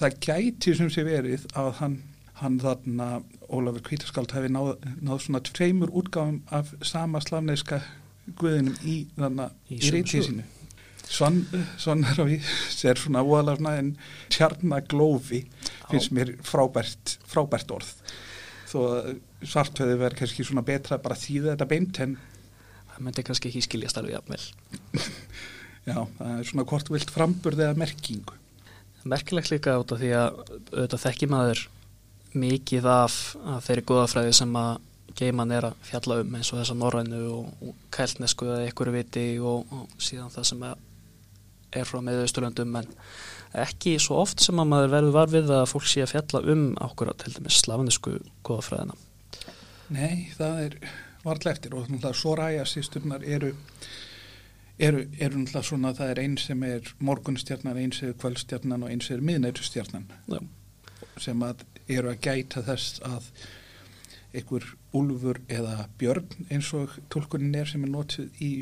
[0.00, 1.96] það gæti sem sé verið að hann,
[2.40, 3.08] hann þarna
[3.52, 4.70] Ólafur Kvítaskald hefði náð,
[5.04, 7.82] náð svona tveimur útgáfum af sama slavneiska
[8.38, 10.26] guðinum í þannig Í í, sömu reytið sögu.
[10.30, 10.48] sínu.
[11.12, 11.40] Svann,
[11.82, 12.38] svannaraví
[12.88, 13.88] er svona óalega svona en
[14.32, 15.42] tjarnaglófi
[15.90, 17.90] finnst mér frábært, frábært orð.
[18.70, 19.10] Þó að
[19.44, 22.14] svartöði verður kannski svona betra að bara þýða þetta beint en
[22.92, 24.44] Það myndi kannski ekki skiljast alveg jafnvel.
[25.90, 28.38] já, það er svona hvort vilt framburð eða merkingu
[29.02, 30.36] Merkilegt líka út af því að
[30.70, 31.62] auðvitað þekki maður
[32.38, 33.16] mikið af,
[33.66, 34.76] þeirri góðafræði sem að
[35.18, 39.26] geiman er að fjalla um eins og þessa norrænu og, og kæltnesku eða ykkur viti
[39.42, 40.88] og, og síðan það sem að
[41.72, 42.90] er frá meðausturlöndum en
[43.62, 46.64] ekki svo oft sem að maður verður var við að fólk sé að fjalla um
[46.80, 48.14] ákvörða til dæmis slafanisku
[48.46, 48.96] góðafræðina.
[49.92, 50.78] Nei, það er
[51.24, 53.52] varlega eftir og náttúrulega Soraya sýsturnar eru
[54.78, 59.10] eru, eru náttúrulega svona það er eins sem er morgunstjarnan, eins er kvöldstjarnan og eins
[59.10, 60.40] er miðnætustjarnan Já.
[61.20, 63.28] sem að eru að gæta þess að
[64.32, 64.64] einhver
[64.96, 68.52] úlfur eða björn eins og tólkunin er sem er notuð í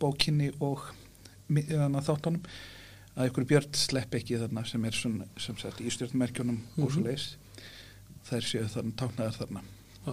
[0.00, 0.84] bókinni og
[1.50, 2.44] þáttunum
[3.16, 6.92] að einhver björn slepp ekki þarna sem er svona, sem sagt í stjórnmerkjunum og Mhm.
[6.94, 7.24] svo leis
[8.30, 9.62] þær séu þarna táknaðar þarna
[10.06, 10.12] Já.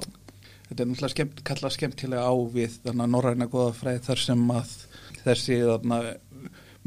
[0.69, 4.73] Þetta er náttúrulega skemmt, kallað skemmtilega á við þarna norræna góða fræð þar sem að
[5.23, 6.01] þessi þarna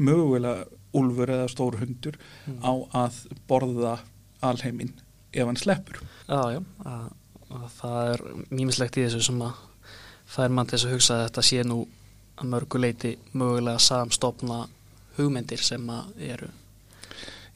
[0.01, 0.65] mögulega
[0.97, 2.17] úlfur eða stór hundur
[2.47, 2.57] Mm.
[2.65, 2.71] á
[3.05, 3.17] að
[3.47, 3.99] borða
[4.41, 4.93] alheiminn
[5.31, 7.11] ef hann sleppur Já, já, að,
[7.53, 9.59] að það er mýmislegt í þessu sem að
[10.31, 11.77] fær mann til þess að hugsa að þetta sé nú
[12.41, 14.63] að mörgu leiti mögulega samstofna
[15.17, 16.49] hugmyndir sem að eru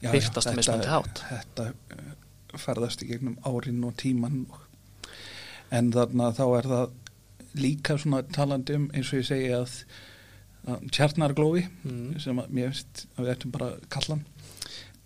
[0.02, 1.22] já, á mismunandi hátt.
[1.30, 2.12] Þetta eh,
[2.56, 4.60] ferðast í gegnum árin og tíman og,
[5.74, 6.94] en þarna þá er það
[7.56, 9.76] líka svona talandi um eins og ég segi að,
[10.68, 12.18] að tjarnarglófi mm.
[12.22, 14.18] sem að mér finnst að við ættum bara að kalla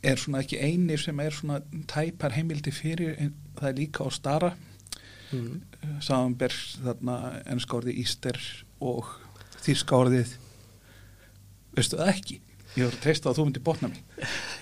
[0.00, 4.08] er svona ekki eini sem er svona tæpar heimildi fyrir en það er líka á
[4.12, 4.54] stara.
[5.30, 5.60] Mm.
[6.02, 6.50] samanber
[6.82, 8.38] þarna ennska orðið Íster
[8.82, 9.12] og
[9.62, 10.32] þýska orðið
[11.76, 12.40] veistu það ekki?
[12.74, 14.02] Ég voru að treysta að þú myndir botna mig.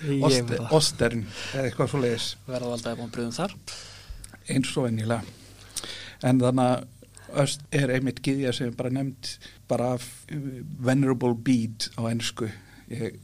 [0.05, 3.57] Ég Oster, Ostern eða eitthvað svo leiðis verða alltaf búin bröðum þar.
[4.49, 5.38] Eins og venjulega
[6.25, 9.35] en þannig að öst er einmitt gyðja sem bara nefnd
[9.69, 10.49] bara af uh,
[10.81, 12.49] venerable bead á ennsku
[12.89, 13.19] ég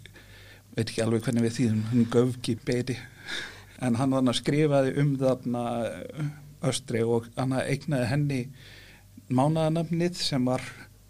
[0.76, 2.98] veit ekki alveg hvernig við þýðum hún göfki beiti.
[3.84, 6.34] En hann þannig skrifaði um þarna uh,
[6.70, 8.42] östri og hann eignaði henni
[9.30, 10.64] mánaðanafnið sem var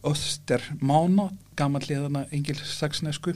[0.06, 3.34] Öster mána gamalliðana engilsaksnesku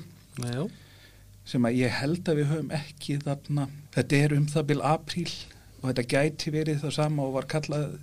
[1.49, 5.31] sem að ég held að við höfum ekki þarna, þetta er um það bil apríl
[5.79, 7.95] og þetta gæti verið það sama og var kallað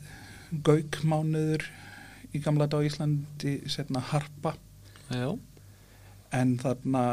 [0.67, 1.67] gaukmánuður
[2.35, 4.55] í gamla dag Íslandi setna harpa.
[5.11, 5.31] Já,
[6.35, 7.05] en þarna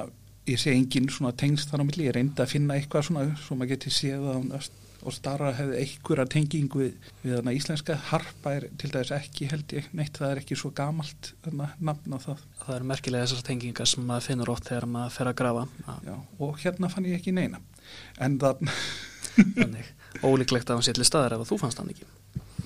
[0.50, 3.58] ég sé engin svona tengst þar á milli, ég reyndi að finna eitthvað svona svo
[3.58, 4.56] maður geti séð að hún
[5.04, 7.98] og starra hefði einhverja tengingu við, við þarna íslenska.
[8.10, 12.16] Harpa er til dæs ekki held ég neitt, það er ekki svo gamalt þarna nafn
[12.16, 12.44] á það.
[12.64, 15.66] Það eru merkilega þessar tengingar sem maður finnur oft þegar maður fer að grafa.
[16.08, 16.16] Já,
[16.48, 17.60] og hérna fann ég ekki neina.
[18.24, 18.76] En þarna
[19.58, 19.94] þannig
[20.24, 22.08] ólíklegt að hann sé til staðar ef að þú fannst hann ekki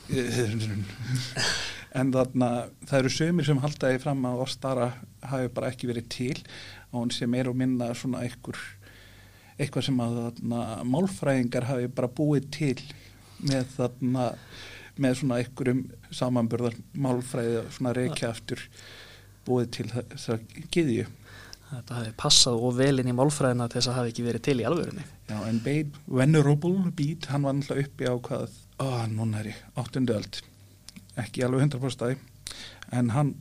[1.98, 2.50] en þarna
[2.88, 4.90] það eru sömur sem haldaði fram að Ostara
[5.28, 6.38] hafi bara ekki verið til
[6.92, 8.60] og hún sem er og minna svona einhver
[9.58, 12.78] eitthvað sem að þarna málfræðingar hafi bara búið til
[13.42, 14.32] með þarna
[14.98, 15.84] með svona einhverjum
[16.20, 18.64] samanburðar málfræði svona reykja aftur
[19.48, 21.08] búið til þess að giðju
[21.68, 24.66] Þetta hafi passað og velinn í málfræðina til þess að hafi ekki verið til í
[24.70, 25.04] alvörunni.
[25.28, 29.60] Já, en Babe, Venerable Beat, hann var alltaf uppi á hvað, ó, núna er ég,
[29.78, 30.42] áttundu öld,
[31.18, 32.18] ekki alveg 100% stæði,
[32.94, 33.36] en hann,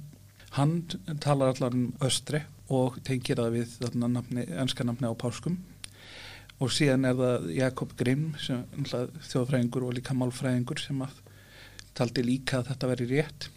[0.56, 0.76] hann
[1.22, 5.58] talar allar um östri og tengir það við nafni á páskum.
[6.56, 11.18] Og síðan er það Jakob Grimm, sem þjóðfræðingur og líka málfræðingur sem að
[11.96, 13.48] taldi líka að þetta veri rétt.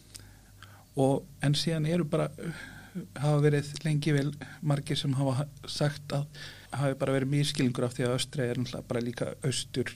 [1.00, 2.28] Og en síðan eru bara
[3.16, 4.30] hafa verið lengi vel
[4.66, 6.28] margir sem hafa sagt að
[6.76, 9.94] hafi bara verið mískilingur af því að östri er bara líka austur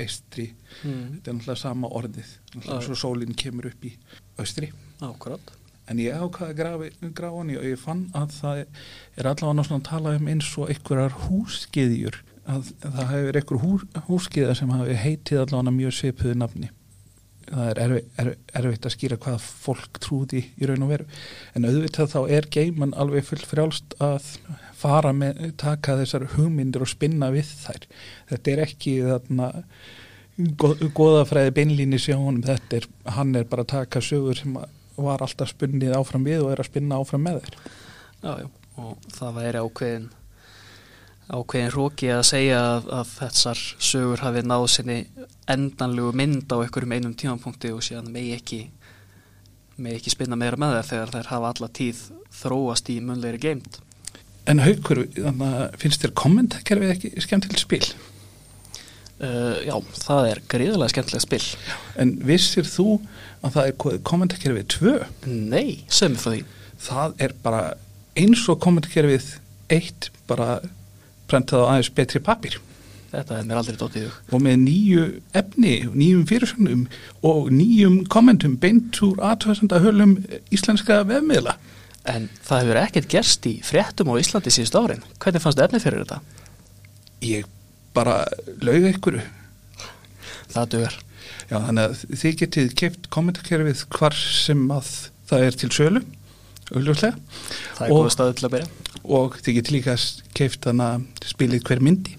[0.00, 0.48] eistri,
[0.82, 1.02] mm.
[1.16, 3.92] þetta er náttúrulega sama orðið náttúrulega svo sólinn kemur upp í
[4.40, 4.72] austri.
[5.02, 5.54] Ákvæmt.
[5.90, 9.88] en ég ákvaði að grafa hann og ég fann að það er allavega náttúrulega að
[9.90, 13.72] tala um eins og einhverjar húsgeðjur að það hefur einhver hú,
[14.08, 16.70] húsgeða sem hafi heitið allavega mjög svipuðu nafni.
[17.52, 21.06] Það er erfitt, erfitt, erfitt að skýra hvað fólk trúði í raun og veru.
[21.58, 24.30] En auðvitað þá er geiman alveg full frjálst að
[24.82, 27.84] fara með taka þessar hugmyndir og spinna við þær.
[28.32, 29.52] Þetta er ekki þarna
[30.96, 34.56] goðafræði beinlíni sjónum þetta er, hann er bara að taka sögur sem
[34.96, 37.56] var alltaf spunnið áfram við og er að spinna áfram með þér
[38.22, 38.48] Jájú,
[38.80, 40.08] og það væri ákveðin
[41.32, 44.98] ákveðin róki að segja að, að þessar sögur hafi náð sinni
[45.52, 48.62] endanlegu mynd á einhverjum einum tímanpunkti og síðan megi ekki
[49.76, 52.04] megi ekki spinna meira með það þegar þær hafa alla tíð
[52.40, 53.82] þróast í munleiri geimt
[54.50, 55.04] En haugur,
[55.78, 57.84] finnst þér kommentarkerfið ekki skemmtilegt spil?
[59.22, 61.44] Uh, já, það er gríðulega skemmtilegt spil
[62.02, 62.96] En vissir þú
[63.46, 64.94] að það er kommentarkerfið tvö?
[65.30, 66.40] Nei, sögum við því
[66.82, 67.62] Það er bara
[68.18, 69.28] eins og kommentarkerfið
[69.72, 70.58] eitt bara
[71.30, 72.58] prentað á aðeins betri papir.
[73.12, 74.18] Þetta er mér aldrei dóttið hug.
[74.32, 75.04] Og með nýju
[75.36, 76.86] efni, nýjum fyrirsögnum
[77.28, 80.16] og nýjum kommentum beint úr aðtöðsanda hölum
[80.54, 81.58] íslenska vefmiðla.
[82.08, 85.04] En það hefur ekkert gerst í fréttum á Íslandi síðust árin.
[85.22, 86.20] Hvernig fannst efni fyrir þetta?
[87.22, 87.46] Ég
[87.94, 88.22] bara
[88.64, 89.20] lauga ykkur.
[90.52, 90.98] Það duður.
[91.52, 94.90] Já, þannig að þið getið keipt kommentarkerfið hvar sem að
[95.30, 96.02] það er til sölu,
[96.72, 97.20] auðvitað.
[97.76, 98.70] Það er góða staðu til að byrja
[99.02, 99.94] og þið getur líka
[100.36, 102.18] keift þannig að spilið hver myndi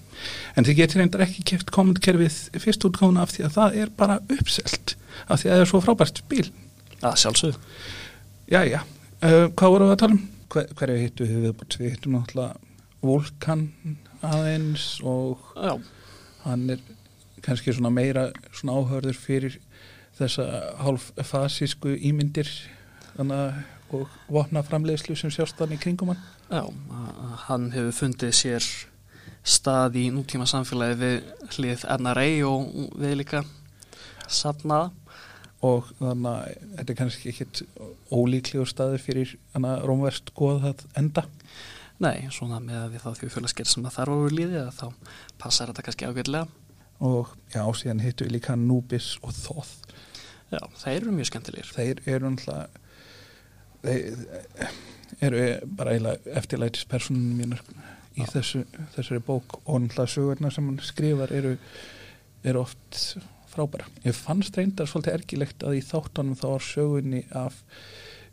[0.54, 4.18] en þið getur reyndar ekki keift kommentkerfið fyrst útgáðuna af því að það er bara
[4.32, 4.94] uppselt
[5.26, 6.44] af því að það er svo frábært spil
[7.04, 7.58] að sjálfsög
[8.52, 8.80] já já,
[9.24, 10.22] uh, hvað vorum við að tala um?
[10.54, 12.72] Hver, hverju hittu við viðbútt við hittum náttúrulega
[13.04, 13.64] Volkan
[14.24, 15.74] aðeins og já.
[16.46, 16.80] hann er
[17.44, 19.58] kannski svona meira svona áhörður fyrir
[20.16, 20.46] þessa
[20.80, 22.48] hálf fasísku ímyndir
[23.18, 26.22] og vopnaframlegslu sem sjást þannig kringum hann.
[26.48, 26.64] Já,
[27.48, 28.68] hann hefur fundið sér
[29.44, 31.16] stað í nútíma samfélagi við
[31.56, 33.44] hlið NRA og við líka
[34.24, 34.92] safnaða
[35.64, 37.62] og þannig að þetta er kannski ekkit
[38.12, 41.24] ólíklegur staði fyrir rómverst góð að enda?
[42.02, 44.86] Nei, svona með að við þá þjóðfélagsgerð sem að þar voru líðið þá
[45.40, 46.62] passar þetta kannski ágætlega.
[47.04, 49.72] Og já, síðan hittu við líka Núbis og Þóð
[50.54, 51.70] Já, þeir eru mjög skemmtilegir.
[51.74, 52.66] Þeir eru náttúrulega
[53.84, 55.42] þeir eru
[55.78, 57.62] bara eiginlega eftirlætispersonum mínar
[58.14, 58.62] í þessu,
[58.94, 59.58] þessari bók.
[59.64, 61.56] Og náttúrulega sögurna sem hann skrifar eru,
[62.44, 63.00] eru oft
[63.54, 63.88] frábæra.
[64.04, 67.60] Ég fannst reyndar svolítið ergilegt að í þáttanum þá var sögunni af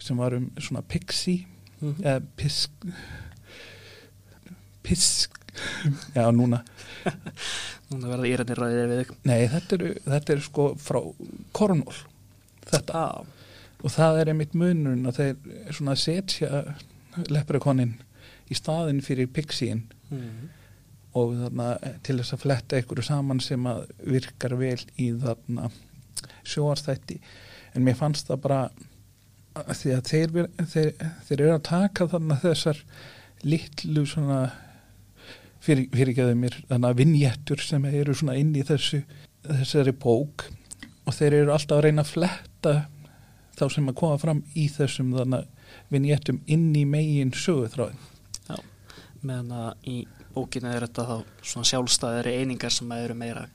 [0.01, 1.45] sem var um svona pixi
[1.81, 2.05] mm -hmm.
[2.05, 2.71] eða pisk
[4.83, 5.37] pisk
[6.15, 6.63] já núna
[7.91, 10.99] núna verða írættir ræðið við þig nei þetta eru, þetta eru sko frá
[11.51, 11.99] Kornól
[12.71, 13.25] þetta ah
[13.81, 16.63] og það er einmitt munurinn að þeir svona setja
[17.29, 17.95] leprekonin
[18.51, 20.49] í staðin fyrir pixín mm.
[21.17, 21.67] Og þarna
[22.05, 25.71] til þess að fletta einhverju saman sem að virkar vel í þarna
[26.47, 27.19] sjóarstætti
[27.75, 28.61] en mér fannst það bara
[29.75, 30.37] því að þeir,
[30.71, 30.91] þeir,
[31.27, 32.79] þeir eru að taka þarna þessar
[33.43, 34.39] litlu svona
[35.63, 39.01] fyrir, fyrirgeðu mér þannig að vinnjættur sem eru svona inn í þessu
[39.41, 40.47] þessari bók.
[41.09, 42.73] Og þeir eru alltaf að reyna að fletta
[43.57, 45.49] þá sem að koma fram í þessum þannig
[45.91, 47.99] vinjéttum inn í megin söguþráðin
[48.47, 48.57] Já,
[49.21, 49.95] meðan að í
[50.35, 51.15] bókinu er þetta þá
[51.51, 53.45] svona sjálfstæðari einingar sem eru meira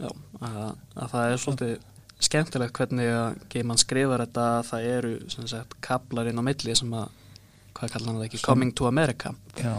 [0.00, 0.10] já,
[0.40, 0.60] að,
[0.96, 1.74] að það er svolítið
[2.20, 6.92] skemmtilegt hvernig að geimann skrifar þetta að það eru sagt, kaplar inn á milli sem
[6.92, 7.08] að
[7.76, 9.74] hvað kallar hann það ekki, Coming to America já.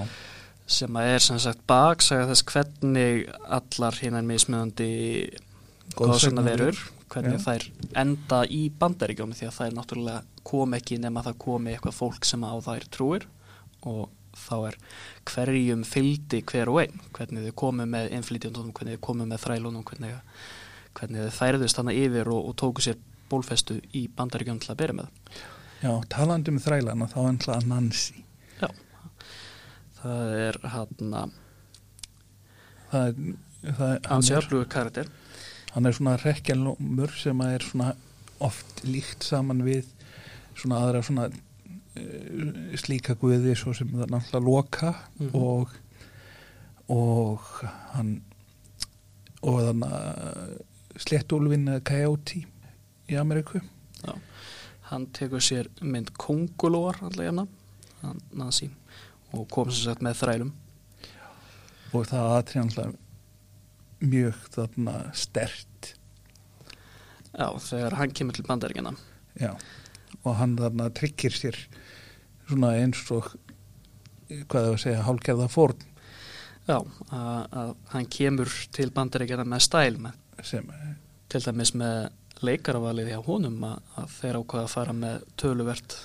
[0.66, 4.90] sem að er sem sagt baksaga þess hvernig allar hinn er mismöðandi
[5.98, 6.80] góðsögna verur
[7.12, 7.44] hvernig Já.
[7.44, 7.68] þær
[8.02, 12.44] enda í bandaríkjónu því að þær náttúrulega kom ekki nema það komi eitthvað fólk sem
[12.48, 13.28] á þær trúir
[13.88, 14.78] og þá er
[15.32, 17.06] hverjum fylgdi hver og einn.
[17.16, 20.18] Hvernig þau komu með innflytjandunum hvernig þau komu með þrælunum hvernig,
[21.00, 23.00] hvernig þau færðust hana yfir og, og tóku sér
[23.32, 25.14] bólfestu í bandaríkjónu til að byrja með.
[25.82, 28.26] Já, talandi um þrælana þá er alltaf Nancy.
[28.62, 28.68] Já,
[30.02, 31.38] það er hann að
[32.92, 33.34] hann,
[33.72, 35.08] er öflugur karakter.
[35.72, 37.94] hann er svona rekkjalumur sem er svona
[38.44, 39.88] oft líkt saman við
[40.58, 41.30] svona aðra svona
[42.80, 45.36] slíka guði svo sem það náttúrulega loka Mhm.
[45.36, 45.70] og
[46.92, 47.40] og
[47.94, 48.22] hann
[49.44, 50.62] og þannig að
[51.02, 52.44] slettúlfin eða Coyote
[53.10, 53.62] í Ameríku.
[54.04, 54.14] Já.
[54.92, 57.48] hann tekur sér mynd kongulóar alltaf jafna
[58.02, 58.70] hann Nancy
[59.34, 60.52] og kom sem sagt með þrælum.
[61.94, 62.96] Og það aðtrið alltaf
[64.02, 65.94] mjög þarna stert
[67.38, 68.92] Já, þegar hann kemur til bandaríkjana
[69.40, 69.56] já,
[70.26, 71.56] og hann þarna tryggir sér
[72.52, 73.32] svona eins og
[74.32, 75.88] hvað það að segja, hálgerða fórn
[76.70, 80.68] Já, að, að hann kemur til bandaríkjana með stæl með, sem,
[81.32, 82.12] til dæmis með
[82.46, 85.98] leikaravalið hjá honum að, að þeir ákvaða að fara með töluvert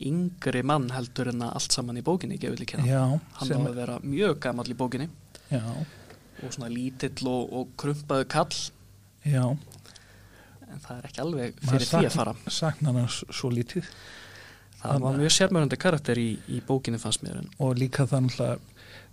[0.00, 3.98] yngri mann heldur en að allt saman í bókinni gefur líka hann á að vera
[4.02, 5.10] mjög gamall í bókinni.
[5.50, 5.64] Já,
[6.40, 8.62] og svona lítill og, og krumpaðu kall.
[9.28, 9.44] Já.
[10.70, 12.34] En það er ekki alveg fyrir því að fara.
[12.48, 13.90] saknar hann svo lítið
[14.80, 18.30] það var mjög sérmjörandi karakter í, í bókinni fannst mér en og líka það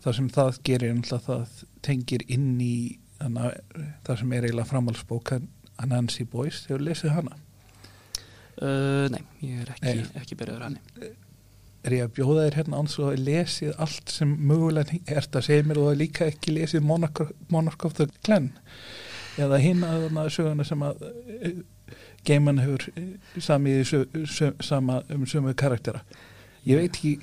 [0.04, 2.78] það sem það gerir það tengir inn í
[3.18, 3.38] að
[4.06, 5.40] það sem er eiginlega framhaldsbóka
[5.78, 7.38] að Nancy Boyce, hefur lesið hana?
[8.58, 11.12] Uh, nei, ég er ekki, ekki byrjaður henni.
[11.86, 15.68] Er ég að bjóða þér hérna svo að lesið allt sem mögulega er það segir
[15.70, 18.50] mér og það líka ekki lesið Monarch, Monarch of the Glen?
[19.38, 21.04] Eða hinn að þarna söguna sem að
[22.28, 22.88] uh, geiman hefur
[23.40, 23.94] samið
[24.66, 26.04] sama um sömu karaktera.
[26.68, 27.14] Ég veit ekki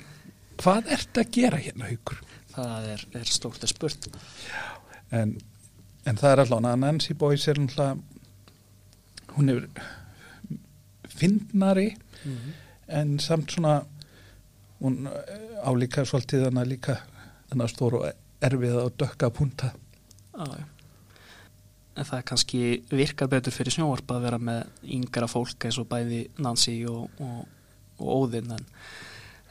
[0.61, 2.21] hvað ert að gera hérna haukur?
[2.55, 4.09] Það er, er stórt að spurt.
[5.13, 5.35] En,
[6.07, 7.97] en það er allavega að Nancy Boyce er alltaf
[9.35, 9.65] hún er
[11.15, 11.89] fyndnari
[12.23, 13.79] mm en samt svona
[14.81, 15.07] hún
[15.65, 16.95] álíka svolítið þannig að líka
[17.49, 18.01] þannig að stóru
[18.45, 19.71] erfið og dökka punta.
[20.35, 20.65] Já, já.
[21.95, 26.81] Það kannski virkar betur fyrir snjóvarp að vera með yngra fólk eins og bæði Nancy
[26.91, 27.45] og, og,
[28.01, 28.65] og Óðinn en,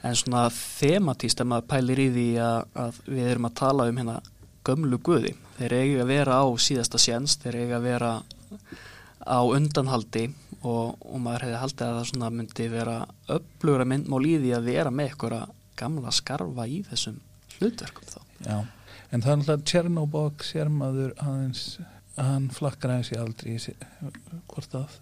[0.05, 4.01] en svona thematíst að maður pælir í því að, að við erum að tala um
[4.01, 4.19] hérna
[4.65, 5.33] gömlu guði.
[5.57, 8.11] Þeir eiga að vera á síðasta séns, þeir eiga að vera
[9.25, 10.27] á undanhaldi
[10.61, 12.95] og, og maður hefði haldið að það svona myndi vera
[13.35, 15.41] öflugra myndmál í því að vera með einhverja
[15.79, 17.19] gamla skarfa í þessum
[17.57, 18.19] hlutverkum þá.
[18.45, 18.57] Já,
[19.09, 23.55] en það er alltaf Tjernobog sér maður aðeins að hann flakkar aðeins í aldri
[24.51, 24.99] hvort að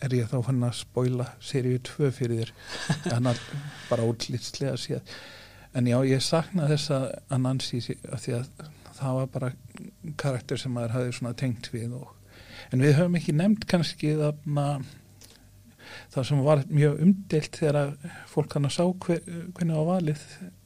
[0.00, 2.52] er ég þá fann að spoila seríu 2 fyrir þér?
[3.12, 3.40] Hann er
[3.90, 5.02] bara útlýtslega séð.
[5.76, 8.46] En já, ég sakna þess að að Nancy sé- af því að
[9.00, 9.50] það var bara
[10.20, 12.08] karakter sem maður hafði svona tengt við og,
[12.72, 14.64] en við höfum ekki nefnt kannski þarna
[16.14, 17.92] það sem var mjög umdelt þegar
[18.32, 19.20] fólk hann að sá hver,
[19.56, 20.24] hvernig á valið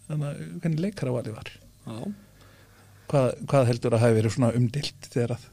[0.08, 1.50] hvernig leikara valið var.
[1.84, 1.98] Já.
[3.10, 5.46] hvað, hvað heldur að hafi verið svona umdilt þegar að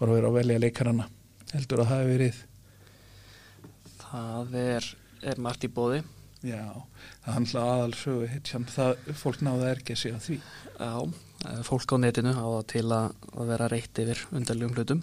[0.00, 1.06] voru að vera að velja leikarana
[1.54, 2.42] heldur að hafi verið
[4.14, 4.88] Það er,
[5.26, 6.02] er margt í bóði.
[6.44, 6.60] já,
[7.24, 10.36] það handla aðalsögu hitjan, það fólk náða ergja sig að því
[10.74, 10.90] Já,
[11.48, 15.02] eh, fólk á netinu á það til að, að vera reitt yfir undarlegum hlutum.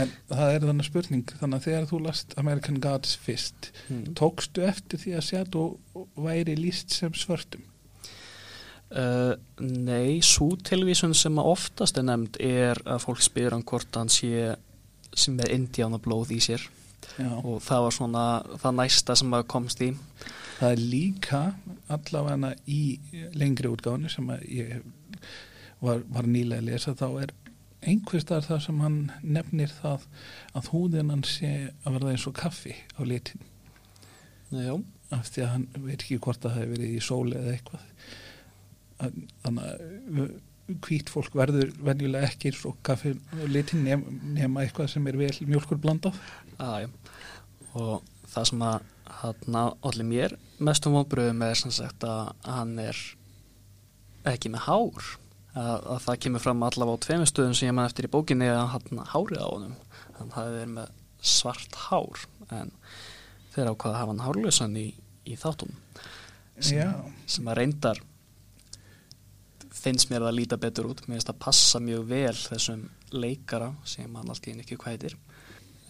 [0.00, 4.14] en það er þannig spurning þannig að þegar þú last American Gods fyrst Mm.
[4.16, 5.62] tókstu eftir því að sjá þú
[6.16, 7.62] væri líst sem svörtum
[8.92, 9.32] Uh,
[9.64, 14.10] nei, svo tilvísun sem að oftast er nefnd er að fólk spyr hann hvort hann
[14.12, 14.50] sé
[15.16, 16.66] sem með indjánablóð í sér
[17.16, 17.30] já.
[17.40, 18.24] og það var svona
[18.60, 19.88] það næsta sem að komst í.
[20.58, 21.40] það er líka
[21.88, 22.82] allavega í
[23.32, 24.82] lengri útgáðinu sem að ég
[25.80, 27.32] var, var nýlega að lesa þá er
[27.82, 30.04] einhvers þar það sem hann nefnir það
[30.52, 33.40] að húðin hann sé að verða eins og kaffi á litin
[34.52, 34.76] Já,
[35.16, 38.20] af því að hann veit ekki hvort það hefur verið í sóli eða eitthvað Að-
[39.00, 39.68] þannig
[40.22, 40.32] að
[40.82, 45.34] hvít fólk verður venjulega ekki og kaffi á litin nema, nema eitthvað sem er vel
[45.48, 46.18] mjölkur blandað
[46.62, 46.90] aðja.
[47.78, 48.86] Og það sem að
[49.22, 52.98] hann allir mér mestum vonbröðum er sem sagt að hann er
[54.28, 55.10] ekki með hár.
[55.52, 58.48] Að, að það kemur fram allavega á tveimur stöðum sem ég man eftir í bókinni
[58.48, 59.74] að hann hárið á honum.
[60.16, 60.94] Hann hafi verið með
[61.32, 62.72] svart hár en
[63.52, 64.86] þeir ákvaða að hafa hann hárlösan í,
[65.28, 65.74] í þáttum
[66.62, 66.94] sem,
[67.28, 68.00] sem að reyndar
[69.72, 71.04] finnst mér að líta betur út.
[71.06, 75.16] Mér finnst að passa mjög vel þessum leikara sem hann alltaf ekki hvæðir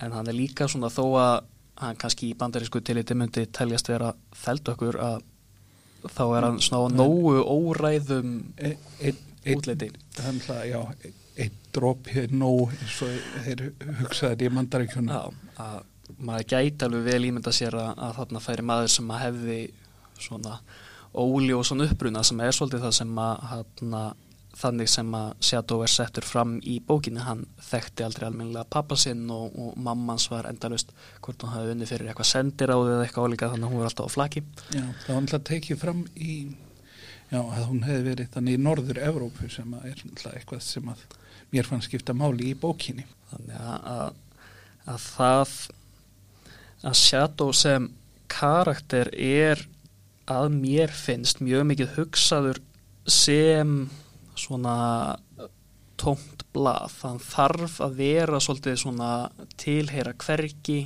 [0.02, 1.34] en hann er líka svona þó að
[1.82, 4.12] hann kannski í bandarísku tiliti myndi teljast vera
[4.44, 5.18] þeld okkur að
[6.10, 9.90] þá er hann svona á nógu óræðum e, e, e, útliti.
[10.66, 10.80] já,
[11.38, 13.64] einn dróp er nóg eins og þeir
[14.02, 15.22] hugsaði í mandaríkjunum Já,
[15.62, 19.60] að maður gæti alveg vel ímynda sér að, að þarna færi maður sem að hefði
[20.20, 20.58] svona
[21.12, 24.02] svona uppbruna sem er svolítið það sem að hana,
[24.62, 29.30] þannig sem að Shadow er settur fram í bókinni, hann þekkti aldrei almennilega pappa sinn
[29.30, 33.06] og, og mammans var endalust hvort hann hafi unni fyrir eitthvað sendir á þið eða
[33.06, 34.44] eitthvað álíka þannig að hún var alltaf á flaki.
[34.72, 36.36] Já, það var alltaf tekið fram í
[37.32, 40.92] já, að hún hefði verið þannig í norður Evrópu sem að er alltaf eitthvað sem
[40.92, 41.06] að
[41.52, 43.06] mér fann skipta máli í bókinni.
[43.32, 44.50] Þannig að, að,
[44.92, 45.56] að það
[46.82, 47.88] að Shadow sem
[48.32, 49.60] karakter er
[50.30, 52.60] að mér finnst mjög mikið hugsaður
[53.08, 53.86] sem
[54.38, 54.76] svona
[56.00, 59.10] tómt blað, þann þarf að vera svolítið svona
[59.60, 60.84] tilheyra hverki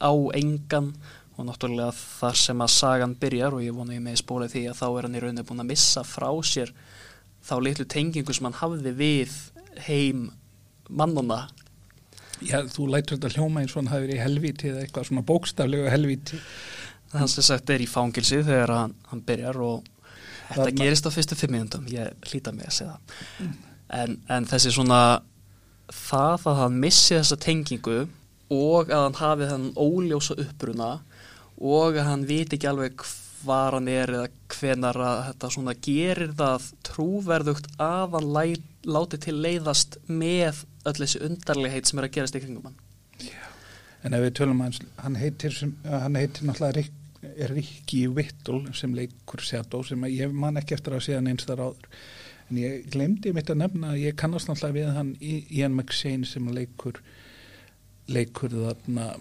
[0.00, 0.92] á engan.
[1.40, 4.80] Og náttúrulega þar sem að sagan byrjar og ég vona ég með spólið því að
[4.82, 6.74] þá er hann í rauninni búin að missa frá sér
[7.42, 9.38] þá litlu tengingu sem hann hafði við
[9.86, 10.26] heim
[10.92, 11.46] mannuna
[12.42, 15.24] Já, þú lætur þetta hljóma eins og hann hafi verið í helvíti eða eitthvað svona
[15.26, 16.40] bókstaflegu helvíti
[17.12, 19.84] hann sem sagt er í fangilsi þegar hann, hann byrjar og
[20.48, 22.96] þetta það gerist á fyrstu fimm minúndum ég hlýta mig að segja
[23.42, 23.54] mm.
[24.00, 25.02] en, en þessi svona
[25.92, 27.98] það að hann missi þessa tengingu
[28.52, 30.92] og að hann hafi þann óljósa uppbruna
[31.62, 33.04] og að hann viti ekki alveg
[33.42, 38.44] hvað hann er eða hvenar að þetta svona gerir það trúverðugt að hann læ,
[38.86, 42.80] láti til leiðast með öll þessi undarlegheit sem er að gerast í kringum hann
[43.22, 43.38] Já.
[44.02, 45.54] En ef við tölum hans, hann heitir,
[45.86, 51.04] hann heitir náttúrulega Rik, Rikki Vittul sem leikur Shadow sem ég man ekki eftir að
[51.06, 51.90] segja hann eins þar áður.
[52.50, 56.48] En ég glemdi mitt að nefna að ég kannast náttúrulega við hann Ian McShane sem
[56.52, 56.98] leikur
[58.10, 59.12] leikur þarna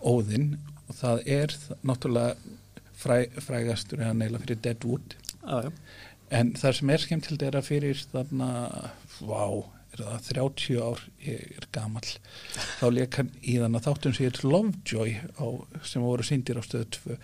[0.00, 0.54] Óðinn.
[0.88, 1.56] Og það er
[1.86, 2.56] náttúrulega
[3.00, 5.14] fræ, frægastur eða neila fyrir Deadwood.
[5.44, 5.68] Ah,
[6.34, 8.48] en það sem er skemmt til þetta fyrir þarna,
[9.20, 9.44] vá
[9.94, 12.04] er það 30 ár, ég er gamal
[12.78, 15.46] þá leik hann í þann að þáttum sér Lovejoy á,
[15.86, 17.16] sem voru síndir á stöðu 2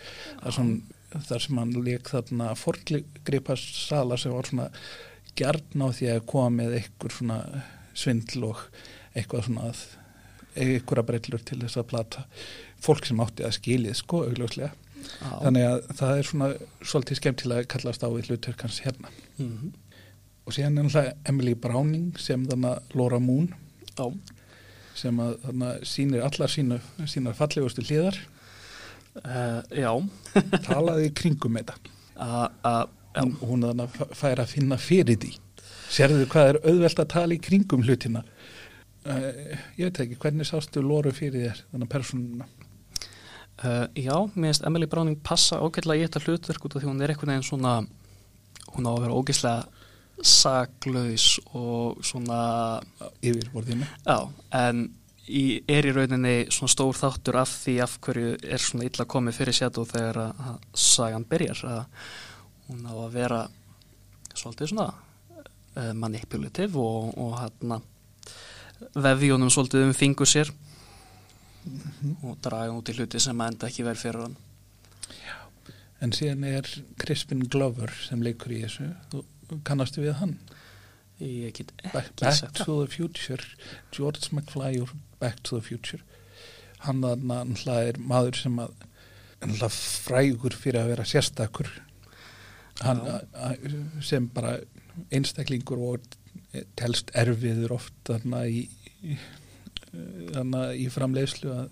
[0.43, 0.73] þar sem,
[1.47, 4.71] sem hann leik þarna forgripast sala sem var svona
[5.39, 7.39] gjarn á því að koma með einhver svona
[7.97, 8.65] svindl og
[9.15, 9.85] eitthvað svona að
[10.57, 12.27] einhverja brellur til þess að plata
[12.83, 14.73] fólk sem átti að skilið sko augljóslega.
[15.21, 16.47] Þannig að það er svona
[16.81, 19.13] svolítið skemmtilega að kallast á við hlutverkans hérna.
[19.37, 19.75] Mm -hmm
[20.47, 23.49] og síðan náttúrulega Emily Browning sem þannig að Laura Moon.
[23.97, 24.11] Já.
[24.97, 28.17] sem að þannig að sínir allar sína, sínar fallegustu hliðar.
[29.21, 29.91] Uh, Já.
[30.69, 31.75] Talaði kringum þetta.
[32.17, 32.85] Uh, uh,
[33.19, 35.35] hún, hún þannig að færa að finna fyrir því.
[35.93, 38.25] Sérðu hvað er auðvelt að tala í kringum hlutina?
[39.07, 42.47] Ég veit ekki, hvernig sástu Laura fyrir þér þannig personuna
[43.95, 47.13] Já, mér finnst Emily Browning passa ágætlega í þetta hlutverk út af því hún er
[47.13, 47.77] eitthvað einn svona
[48.75, 49.76] hún á að vera ógeðslega
[50.23, 52.39] saklaus og svona
[53.21, 54.19] yfirborðinu já,
[54.57, 54.87] en
[55.27, 59.41] í, er í rauninni svona stór þáttur af því af hverju er svona illa komið
[59.41, 61.83] fyrir sétu þegar að, sagan byrjar að
[62.69, 63.43] hún á að vera
[64.37, 67.81] svolítið svona uh, manipulativ og, og hérna
[68.95, 70.51] vefjónum svolítið um fingur sér
[71.65, 72.17] mm -hmm.
[72.31, 74.37] og draga út í hluti sem enda ekki verið fyrir hann.
[75.09, 75.37] Já,
[76.01, 78.95] en síðan er Crispin Glover sem leikur í þessu.
[79.15, 79.25] Og
[79.67, 80.37] kannastu við hann?
[81.23, 83.41] Ég get ekki Back, back to the Future
[83.95, 86.03] George McFly úr Back to the Future.
[86.85, 87.17] Hann er
[87.97, 88.75] maður sem að
[90.07, 91.71] frægur fyrir að vera sérstakur.
[92.85, 93.01] Hann,
[94.05, 94.59] sem bara
[95.13, 96.05] einstaklingur og
[96.77, 98.67] telst erfiður oft þarna í,
[100.35, 101.71] þarna í framleiðslu að,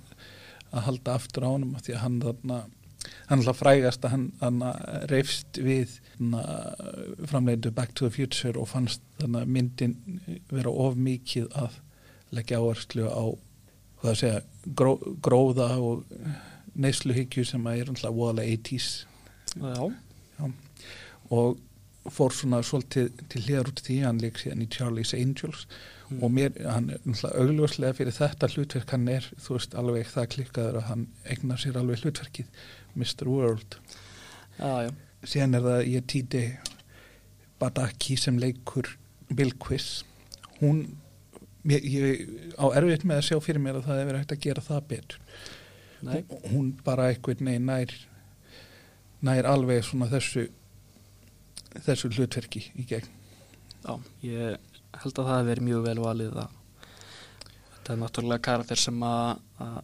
[0.73, 2.59] að halda aftur á hann því að hann þarna
[3.29, 4.61] hann alltaf frægast að hann, hann
[5.11, 5.99] reyfst við
[7.31, 9.97] framleitu Back to the Future og fannst myndin
[10.51, 11.81] vera of mikið að
[12.35, 13.25] leggja áherslu á
[14.13, 14.43] segja,
[14.77, 16.05] gró, gróða og
[16.75, 18.89] neysluhyggju sem er alltaf voðalega 80's
[19.55, 19.93] Já.
[20.39, 20.51] Já.
[21.31, 21.61] og
[22.13, 25.65] fór svona svolítið til hliðar út því hann leik síðan í Charlie's Angels
[26.15, 26.23] mm.
[26.25, 30.31] og mér, hann er alltaf augljóslega fyrir þetta hlutverk hann er, þú veist, alveg það
[30.37, 32.51] klikkaður að hann egnar sér alveg hlutverkið
[32.95, 33.31] Mr.
[33.31, 33.79] World
[34.63, 34.89] ah,
[35.27, 36.45] síðan er það ég týti
[37.63, 38.95] Badaki sem leikur
[39.35, 40.05] Bill Quiz
[40.61, 40.85] hún
[41.69, 42.25] ég, ég,
[42.61, 45.23] á erfitt með að sjá fyrir mér að það hefur hægt að gera það betur
[46.05, 47.95] hún, hún bara eitthvað nei, nær
[49.25, 50.49] nær alveg svona þessu
[51.85, 53.11] þessu hlutverki í gegn
[53.85, 56.57] Já, ég held að það hefur verið mjög vel valið að
[57.75, 59.79] þetta er náttúrulega karakter sem að, að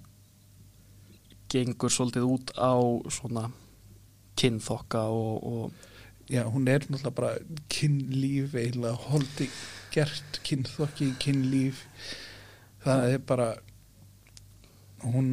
[1.51, 2.75] gengur svolítið út á
[3.13, 3.49] svona
[4.41, 5.89] kynþokka og, og
[6.31, 7.31] Já, hún er náttúrulega bara
[7.67, 9.49] kynlíf eiginlega holdi
[9.91, 11.81] gert kynþokki, kynlíf.
[12.85, 13.49] Það er bara
[15.03, 15.33] hún,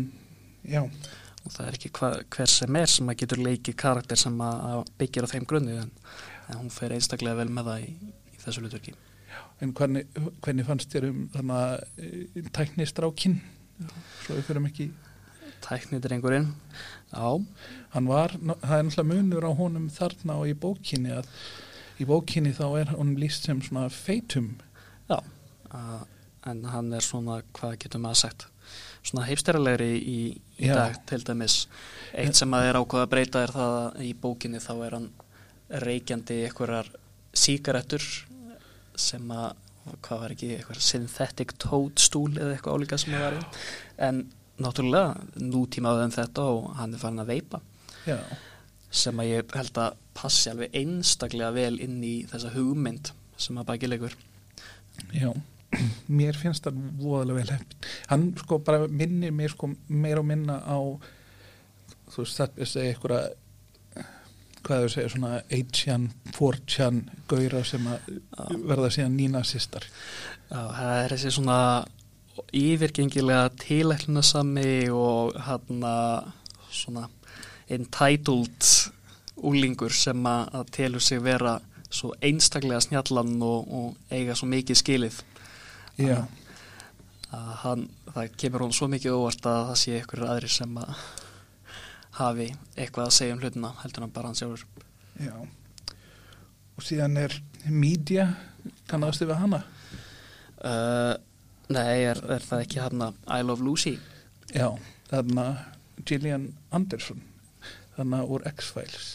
[0.66, 0.82] já.
[0.82, 4.90] Og það er ekki hva, hver sem er sem að getur leikið karakter sem að,
[4.98, 5.94] byggja á þeim grunni en,
[6.50, 7.94] en hún fer einstaklega vel með það í,
[8.34, 8.96] í þessu hlutverki
[9.62, 10.06] En hvernig,
[10.46, 13.40] hvernig fannst þér um þannig að tæknistrákin
[14.24, 14.88] svo við fyrir ekki
[15.68, 16.52] Tæknidrengurinn,
[17.12, 21.30] hann var, það er náttúrulega munur á honum þarna og í bókinni að
[21.98, 24.52] í bókinni þá er honum líst sem svona feitum.
[25.10, 26.04] Já, uh,
[26.48, 28.48] en hann er svona, hvað getur maður sagt,
[29.02, 30.20] svona heifstæralegri í,
[30.62, 31.58] í dag til dæmis.
[32.14, 35.12] Eitt sem að er ákveða að breyta er það að í bókinni þá er hann
[35.88, 36.94] reykjandi einhverjar
[37.38, 38.06] síkarettur
[39.00, 39.56] sem að,
[40.06, 43.44] hvað var ekki, einhver synthetic toadstool eða eitthvað álíka sem það var í.
[44.08, 44.24] En
[44.58, 47.62] náttúrulega nútímaðu en þetta og hann er farin að veipa
[48.08, 48.18] já,
[48.90, 53.70] sem að ég held að passi alveg einstaklega vel inn í þessa hugmynd sem að
[53.70, 54.18] baki leikur.
[55.14, 55.30] já
[56.08, 60.62] mér finnst það voðalega vel heppin hann sko bara minnir mér sko meira og minna
[60.64, 60.80] á
[62.08, 63.20] þú veist það er einhverja
[64.68, 68.10] hvað þau segja svona 8chan, 4chan gaura sem að
[68.68, 69.88] verða síðan nýna sýstar
[70.50, 71.60] það er þessi svona
[72.56, 75.86] yfirgengilega tilætlunasami og hann
[76.72, 77.08] svona
[77.74, 78.70] entitled
[79.38, 81.58] úlingur sem að, að telur sig vera
[81.88, 85.22] svo einstaklega snjallan og, og eiga svo mikið skilið.
[85.98, 86.26] Já,
[87.34, 91.06] að hann, það kemur hún svo mikið óvart að það sé ykkur aðri sem að
[92.18, 94.66] hafi eitthvað að segja um hlutina heldur hann bara hann sjálfur.
[95.22, 95.34] Já.
[96.78, 97.34] Og síðan er
[97.70, 98.28] media
[98.90, 99.64] kannastu við hana?
[100.58, 101.16] Uh,
[101.74, 103.98] Nei, er, er það ekki hann að I Love Lucy?
[104.56, 104.70] já,
[105.10, 105.48] þarna
[106.08, 107.20] Gillian Anderson
[107.98, 109.08] þarna úr X-Files.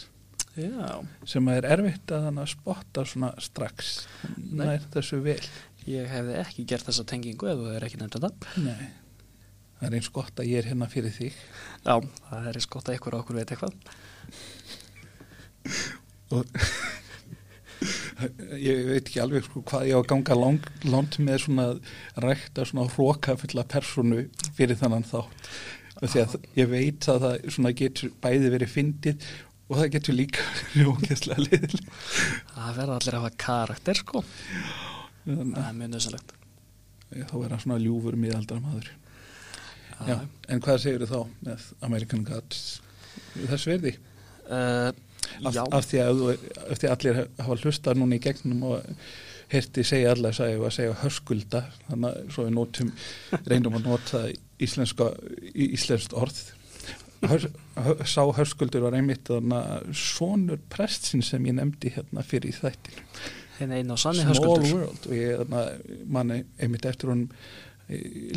[0.53, 4.03] Já, sem er erfitt að hann að spotta svona strax.
[4.37, 4.67] Nei.
[4.67, 5.39] nær þessu vel.
[5.89, 8.51] Ég hefði ekki gert þessa tengingu ef þú hefur ekki nefnt þetta.
[8.63, 8.91] Nei.
[9.83, 11.37] Það er eins gott að ég er hérna fyrir þig.
[11.83, 11.95] Já,
[12.29, 13.73] það er eins gott að ykkur okkur veit eitthvað.
[16.33, 16.43] Og
[18.63, 21.67] ég veit ekki alveg sko, hvað ég á að ganga lang, langt með svona
[22.23, 25.49] rækta svona hróka fulla personu fyrir þannan þátt.
[26.03, 29.27] Að ég veit að það svona getur bæði verið fyndið
[29.67, 34.23] og það getur líka rjókesslega liðil Það verða allir að hafa karakter sko.
[35.23, 36.33] Það er mjög nöðsynlegt
[37.13, 38.89] þá er hann svona ljúfur miðaldra maður
[40.09, 40.17] Já,
[40.49, 42.63] en hvað segir þá með American Gods
[43.49, 43.95] þess verði?
[44.49, 44.91] uh,
[45.47, 48.89] Af, af, því að, þú- af því að allir hafa hlustað núna í gegnum og
[49.53, 52.91] herti segja allar að segja hörskulda þannig að svo við nótum
[53.47, 54.21] reynum að nota
[54.61, 56.41] íslenskt orð.
[57.23, 57.45] Hörs,
[57.79, 59.29] hö, sá hörskuldur var einmitt
[59.95, 63.05] sonur prestsinn sem ég nefndi hérna fyrir í þættinu
[64.27, 64.73] Small höskuldur.
[64.81, 65.05] World.
[65.07, 67.29] Og ég manni einmitt eftir hún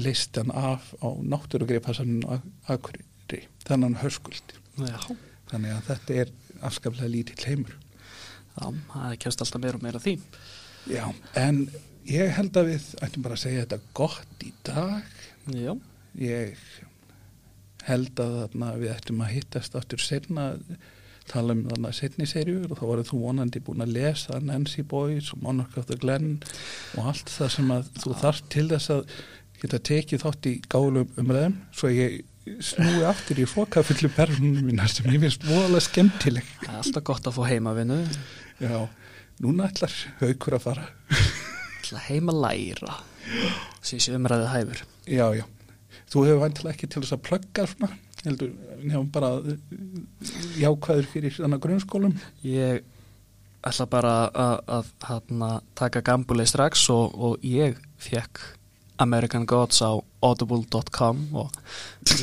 [0.03, 2.41] leist hann af á náttúrugreipassaninu
[2.73, 5.01] Akureyri þannig hörskuldi Já,
[5.51, 6.33] þannig að þetta er
[6.67, 7.77] afskaplega lítill heimur.
[8.57, 10.17] Já, það kemst alltaf meira og meira því.
[10.93, 11.05] Já,
[11.41, 11.63] en
[12.09, 15.15] ég held að við ættum bara að segja þetta gott í dag.
[15.55, 15.73] Já,
[16.17, 16.57] Ég
[17.85, 20.55] held að þarna, við ættum að hittast aftur setna
[21.27, 25.33] tala um þarna setni serjur og þá voru þú vonandi búin að lesa Nancy Boys
[25.35, 26.37] og Monarch of the Glen
[26.97, 29.17] og allt það sem að þú þarft til þess að
[29.63, 32.21] geta tekið þátt í gálum umræðum svo ég
[32.63, 36.47] snúi aftur í fokafullu persónum mína sem ég finnst voðalega skemmtileg.
[36.63, 37.99] það er alltaf gott að fá heimavinnu
[38.63, 38.79] Já,
[39.43, 40.87] núna ætlar haukur að fara.
[41.83, 43.01] til að heima læra
[43.83, 45.45] síðan sé umræðið hæfur Já, já.
[46.11, 47.89] Þú hefur vantilega ekki til þess að plugga svona,
[48.25, 48.53] heldur,
[48.83, 49.57] nefnum bara uh,
[50.59, 52.15] jákvæður fyrir þannig grunnskólum.
[52.47, 52.85] Ég
[53.67, 58.43] ætla bara að, að, að taka gambulið strax og, og ég fekk
[59.03, 59.93] American Gods á
[60.25, 61.53] audible.com og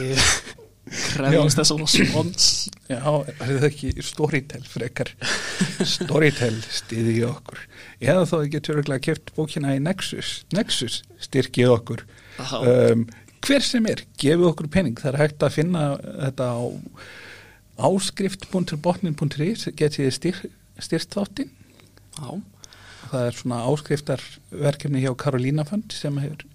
[0.01, 0.19] ég
[0.93, 2.47] krefjast þess að spons
[2.91, 5.13] Já, er það ekki Storytel frekar?
[5.87, 7.61] Storytel stiði í okkur.
[8.03, 10.43] Eða þá ekki töruglega keft bókina í Nexus.
[10.53, 12.03] Nexus styrkið okkur.
[12.59, 13.05] Um,
[13.43, 14.99] hver sem er, gefið okkur pening.
[14.99, 16.61] Það er hægt að finna þetta á
[17.89, 20.41] áskrift.botnin.is getið þið styr,
[20.83, 21.53] styrst þáttinn.
[22.19, 22.27] Já,
[23.13, 26.47] Það er svona áskriftarverkefni hjá Karolína Fund sem hefur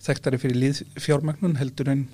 [0.00, 2.06] þekktari fyrir líð fjármagnun heldur en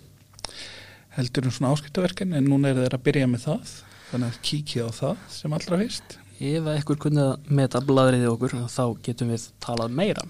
[1.14, 3.74] heldur en svona áskriftarverkefni en núna er þeir að byrja með það
[4.08, 6.16] þannig að kíkja á það sem allra fyrst.
[6.42, 10.24] Ef að ykkur kunnið að meta bladriði okkur þá getum við talað meira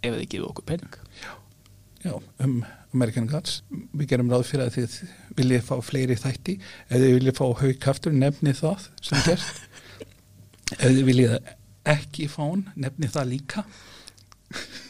[0.00, 0.96] ef þið gefið okkur pening.
[2.04, 2.56] Já, um
[2.94, 3.60] American Gods.
[3.92, 4.96] Við gerum ráð fyrir að þið
[5.38, 6.56] viljið fá fleiri þætti.
[6.88, 9.62] Ef þið viljið fá haugkaftur nefni það sem gerst.
[10.80, 11.36] Ef þið viljið
[11.88, 13.64] ekki fá hann nefni það líka.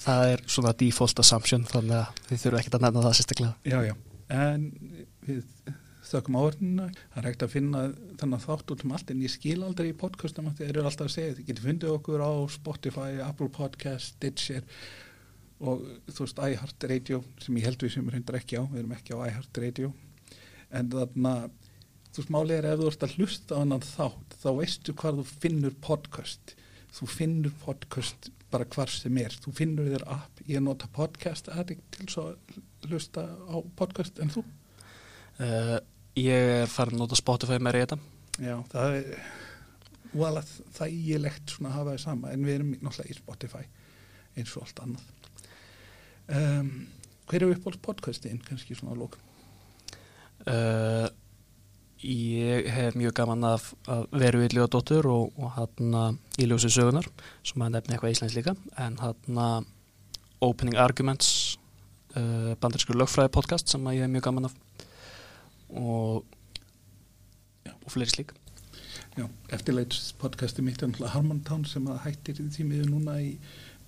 [0.00, 3.56] Það er svona default assumption þannig að þið þurfum ekkert að nefna það sérstaklega.
[3.68, 3.92] Já, já,
[4.32, 4.62] en
[5.26, 5.42] við
[6.10, 7.82] þökkum áhörnuna, það er hægt að finna
[8.20, 11.10] þannig þátt út um allt en ég skil aldrei í podcastum að þið eru alltaf
[11.10, 14.64] að segja þið getur fundið okkur á Spotify, Apple Podcast Stitcher
[15.60, 18.82] og þú veist iHeart Radio sem ég held við sem er hundar ekki á, við
[18.82, 19.92] erum ekki á iHeart Radio
[20.72, 21.34] en þarna
[22.10, 25.20] þú veist málið er ef þú ert að hlusta á annan þátt þá veistu hvað
[25.20, 26.54] þú finnur podcast.
[26.90, 31.84] Þú finnur podcast bara hvar sem er, þú finnur þér app ég nota podcast addict
[31.94, 34.42] til svo að hlusta á podcast en þú?
[35.38, 35.76] Uh,
[36.18, 37.96] Ég er farin að nota Spotify með reyta
[38.42, 39.06] Já, það er
[40.10, 43.62] voðalega þægilegt svona að hafa það sama en við erum náttúrulega í Spotify
[44.40, 45.06] eins og allt annað.
[46.30, 46.72] Um,
[47.30, 49.22] Hver er uppáhalds podcastin kannski svona að lóka?
[50.50, 51.06] uh,
[52.00, 55.96] Ég hef mjög gaman af, af veru í Ljóðdóttur og, og hann
[56.40, 57.04] í ljósi sögunar
[57.44, 58.54] sem að nefna eitthvað íslensk líka.
[58.80, 59.40] En hann
[60.40, 61.58] Opening Arguments
[62.16, 64.54] uh, bandarskur lögfræði podcast sem ég hef mjög gaman af.
[65.76, 66.24] Og,
[67.68, 68.32] og fleiri slík.
[69.52, 73.34] Eftirleits podcasti mitt er náttúrulega Harmontown sem að hættir því miður núna í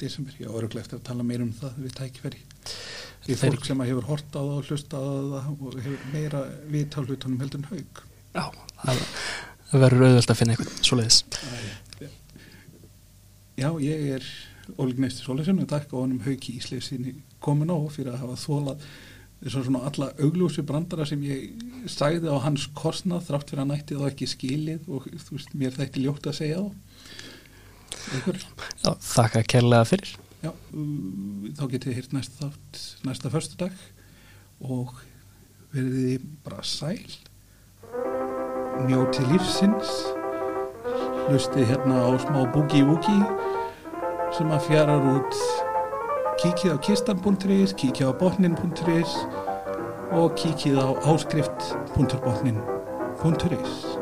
[0.00, 2.40] desember, já, öruglega eftir að tala meir um það við tækifæri.
[3.22, 6.40] Því fólk sem að hefur hort á það og hlusta á það og hefur meira
[6.72, 8.46] vit á hlutunum heldur en haug Já,
[8.82, 11.18] það verður auðvöld að finna eitthvað svoleiðis.
[13.60, 14.28] Já, ég er
[14.80, 18.38] Óli Gneisti Sólesson og takk á honum hauki Ísleif sinni komin á fyrir að hafa
[18.40, 18.86] þólað
[19.42, 23.98] þessar svona alla augljósu brandara sem ég sagði á hans kostnað þrátt fyrir að nætti
[23.98, 26.91] þá ekki skilið og þú veist, mér þætti ljótt að segja þá?
[28.82, 30.10] Já, þakka kærlega fyrir.
[30.42, 30.54] Já, uh,
[31.54, 32.74] þá getið þið hýrt næsta þátt
[33.06, 33.74] næsta förstu dag
[34.62, 34.88] og
[35.74, 37.10] verðið bara sæl.
[38.88, 39.90] Njóti lífsins.
[41.28, 43.24] Hlustið hérna á smá boogie-woogie
[44.34, 45.32] sem að fjarar út.
[46.42, 49.12] Kíkið á kistan.is kíkið á botnin.is
[50.12, 54.01] og kíkið á áskrift.botnin.is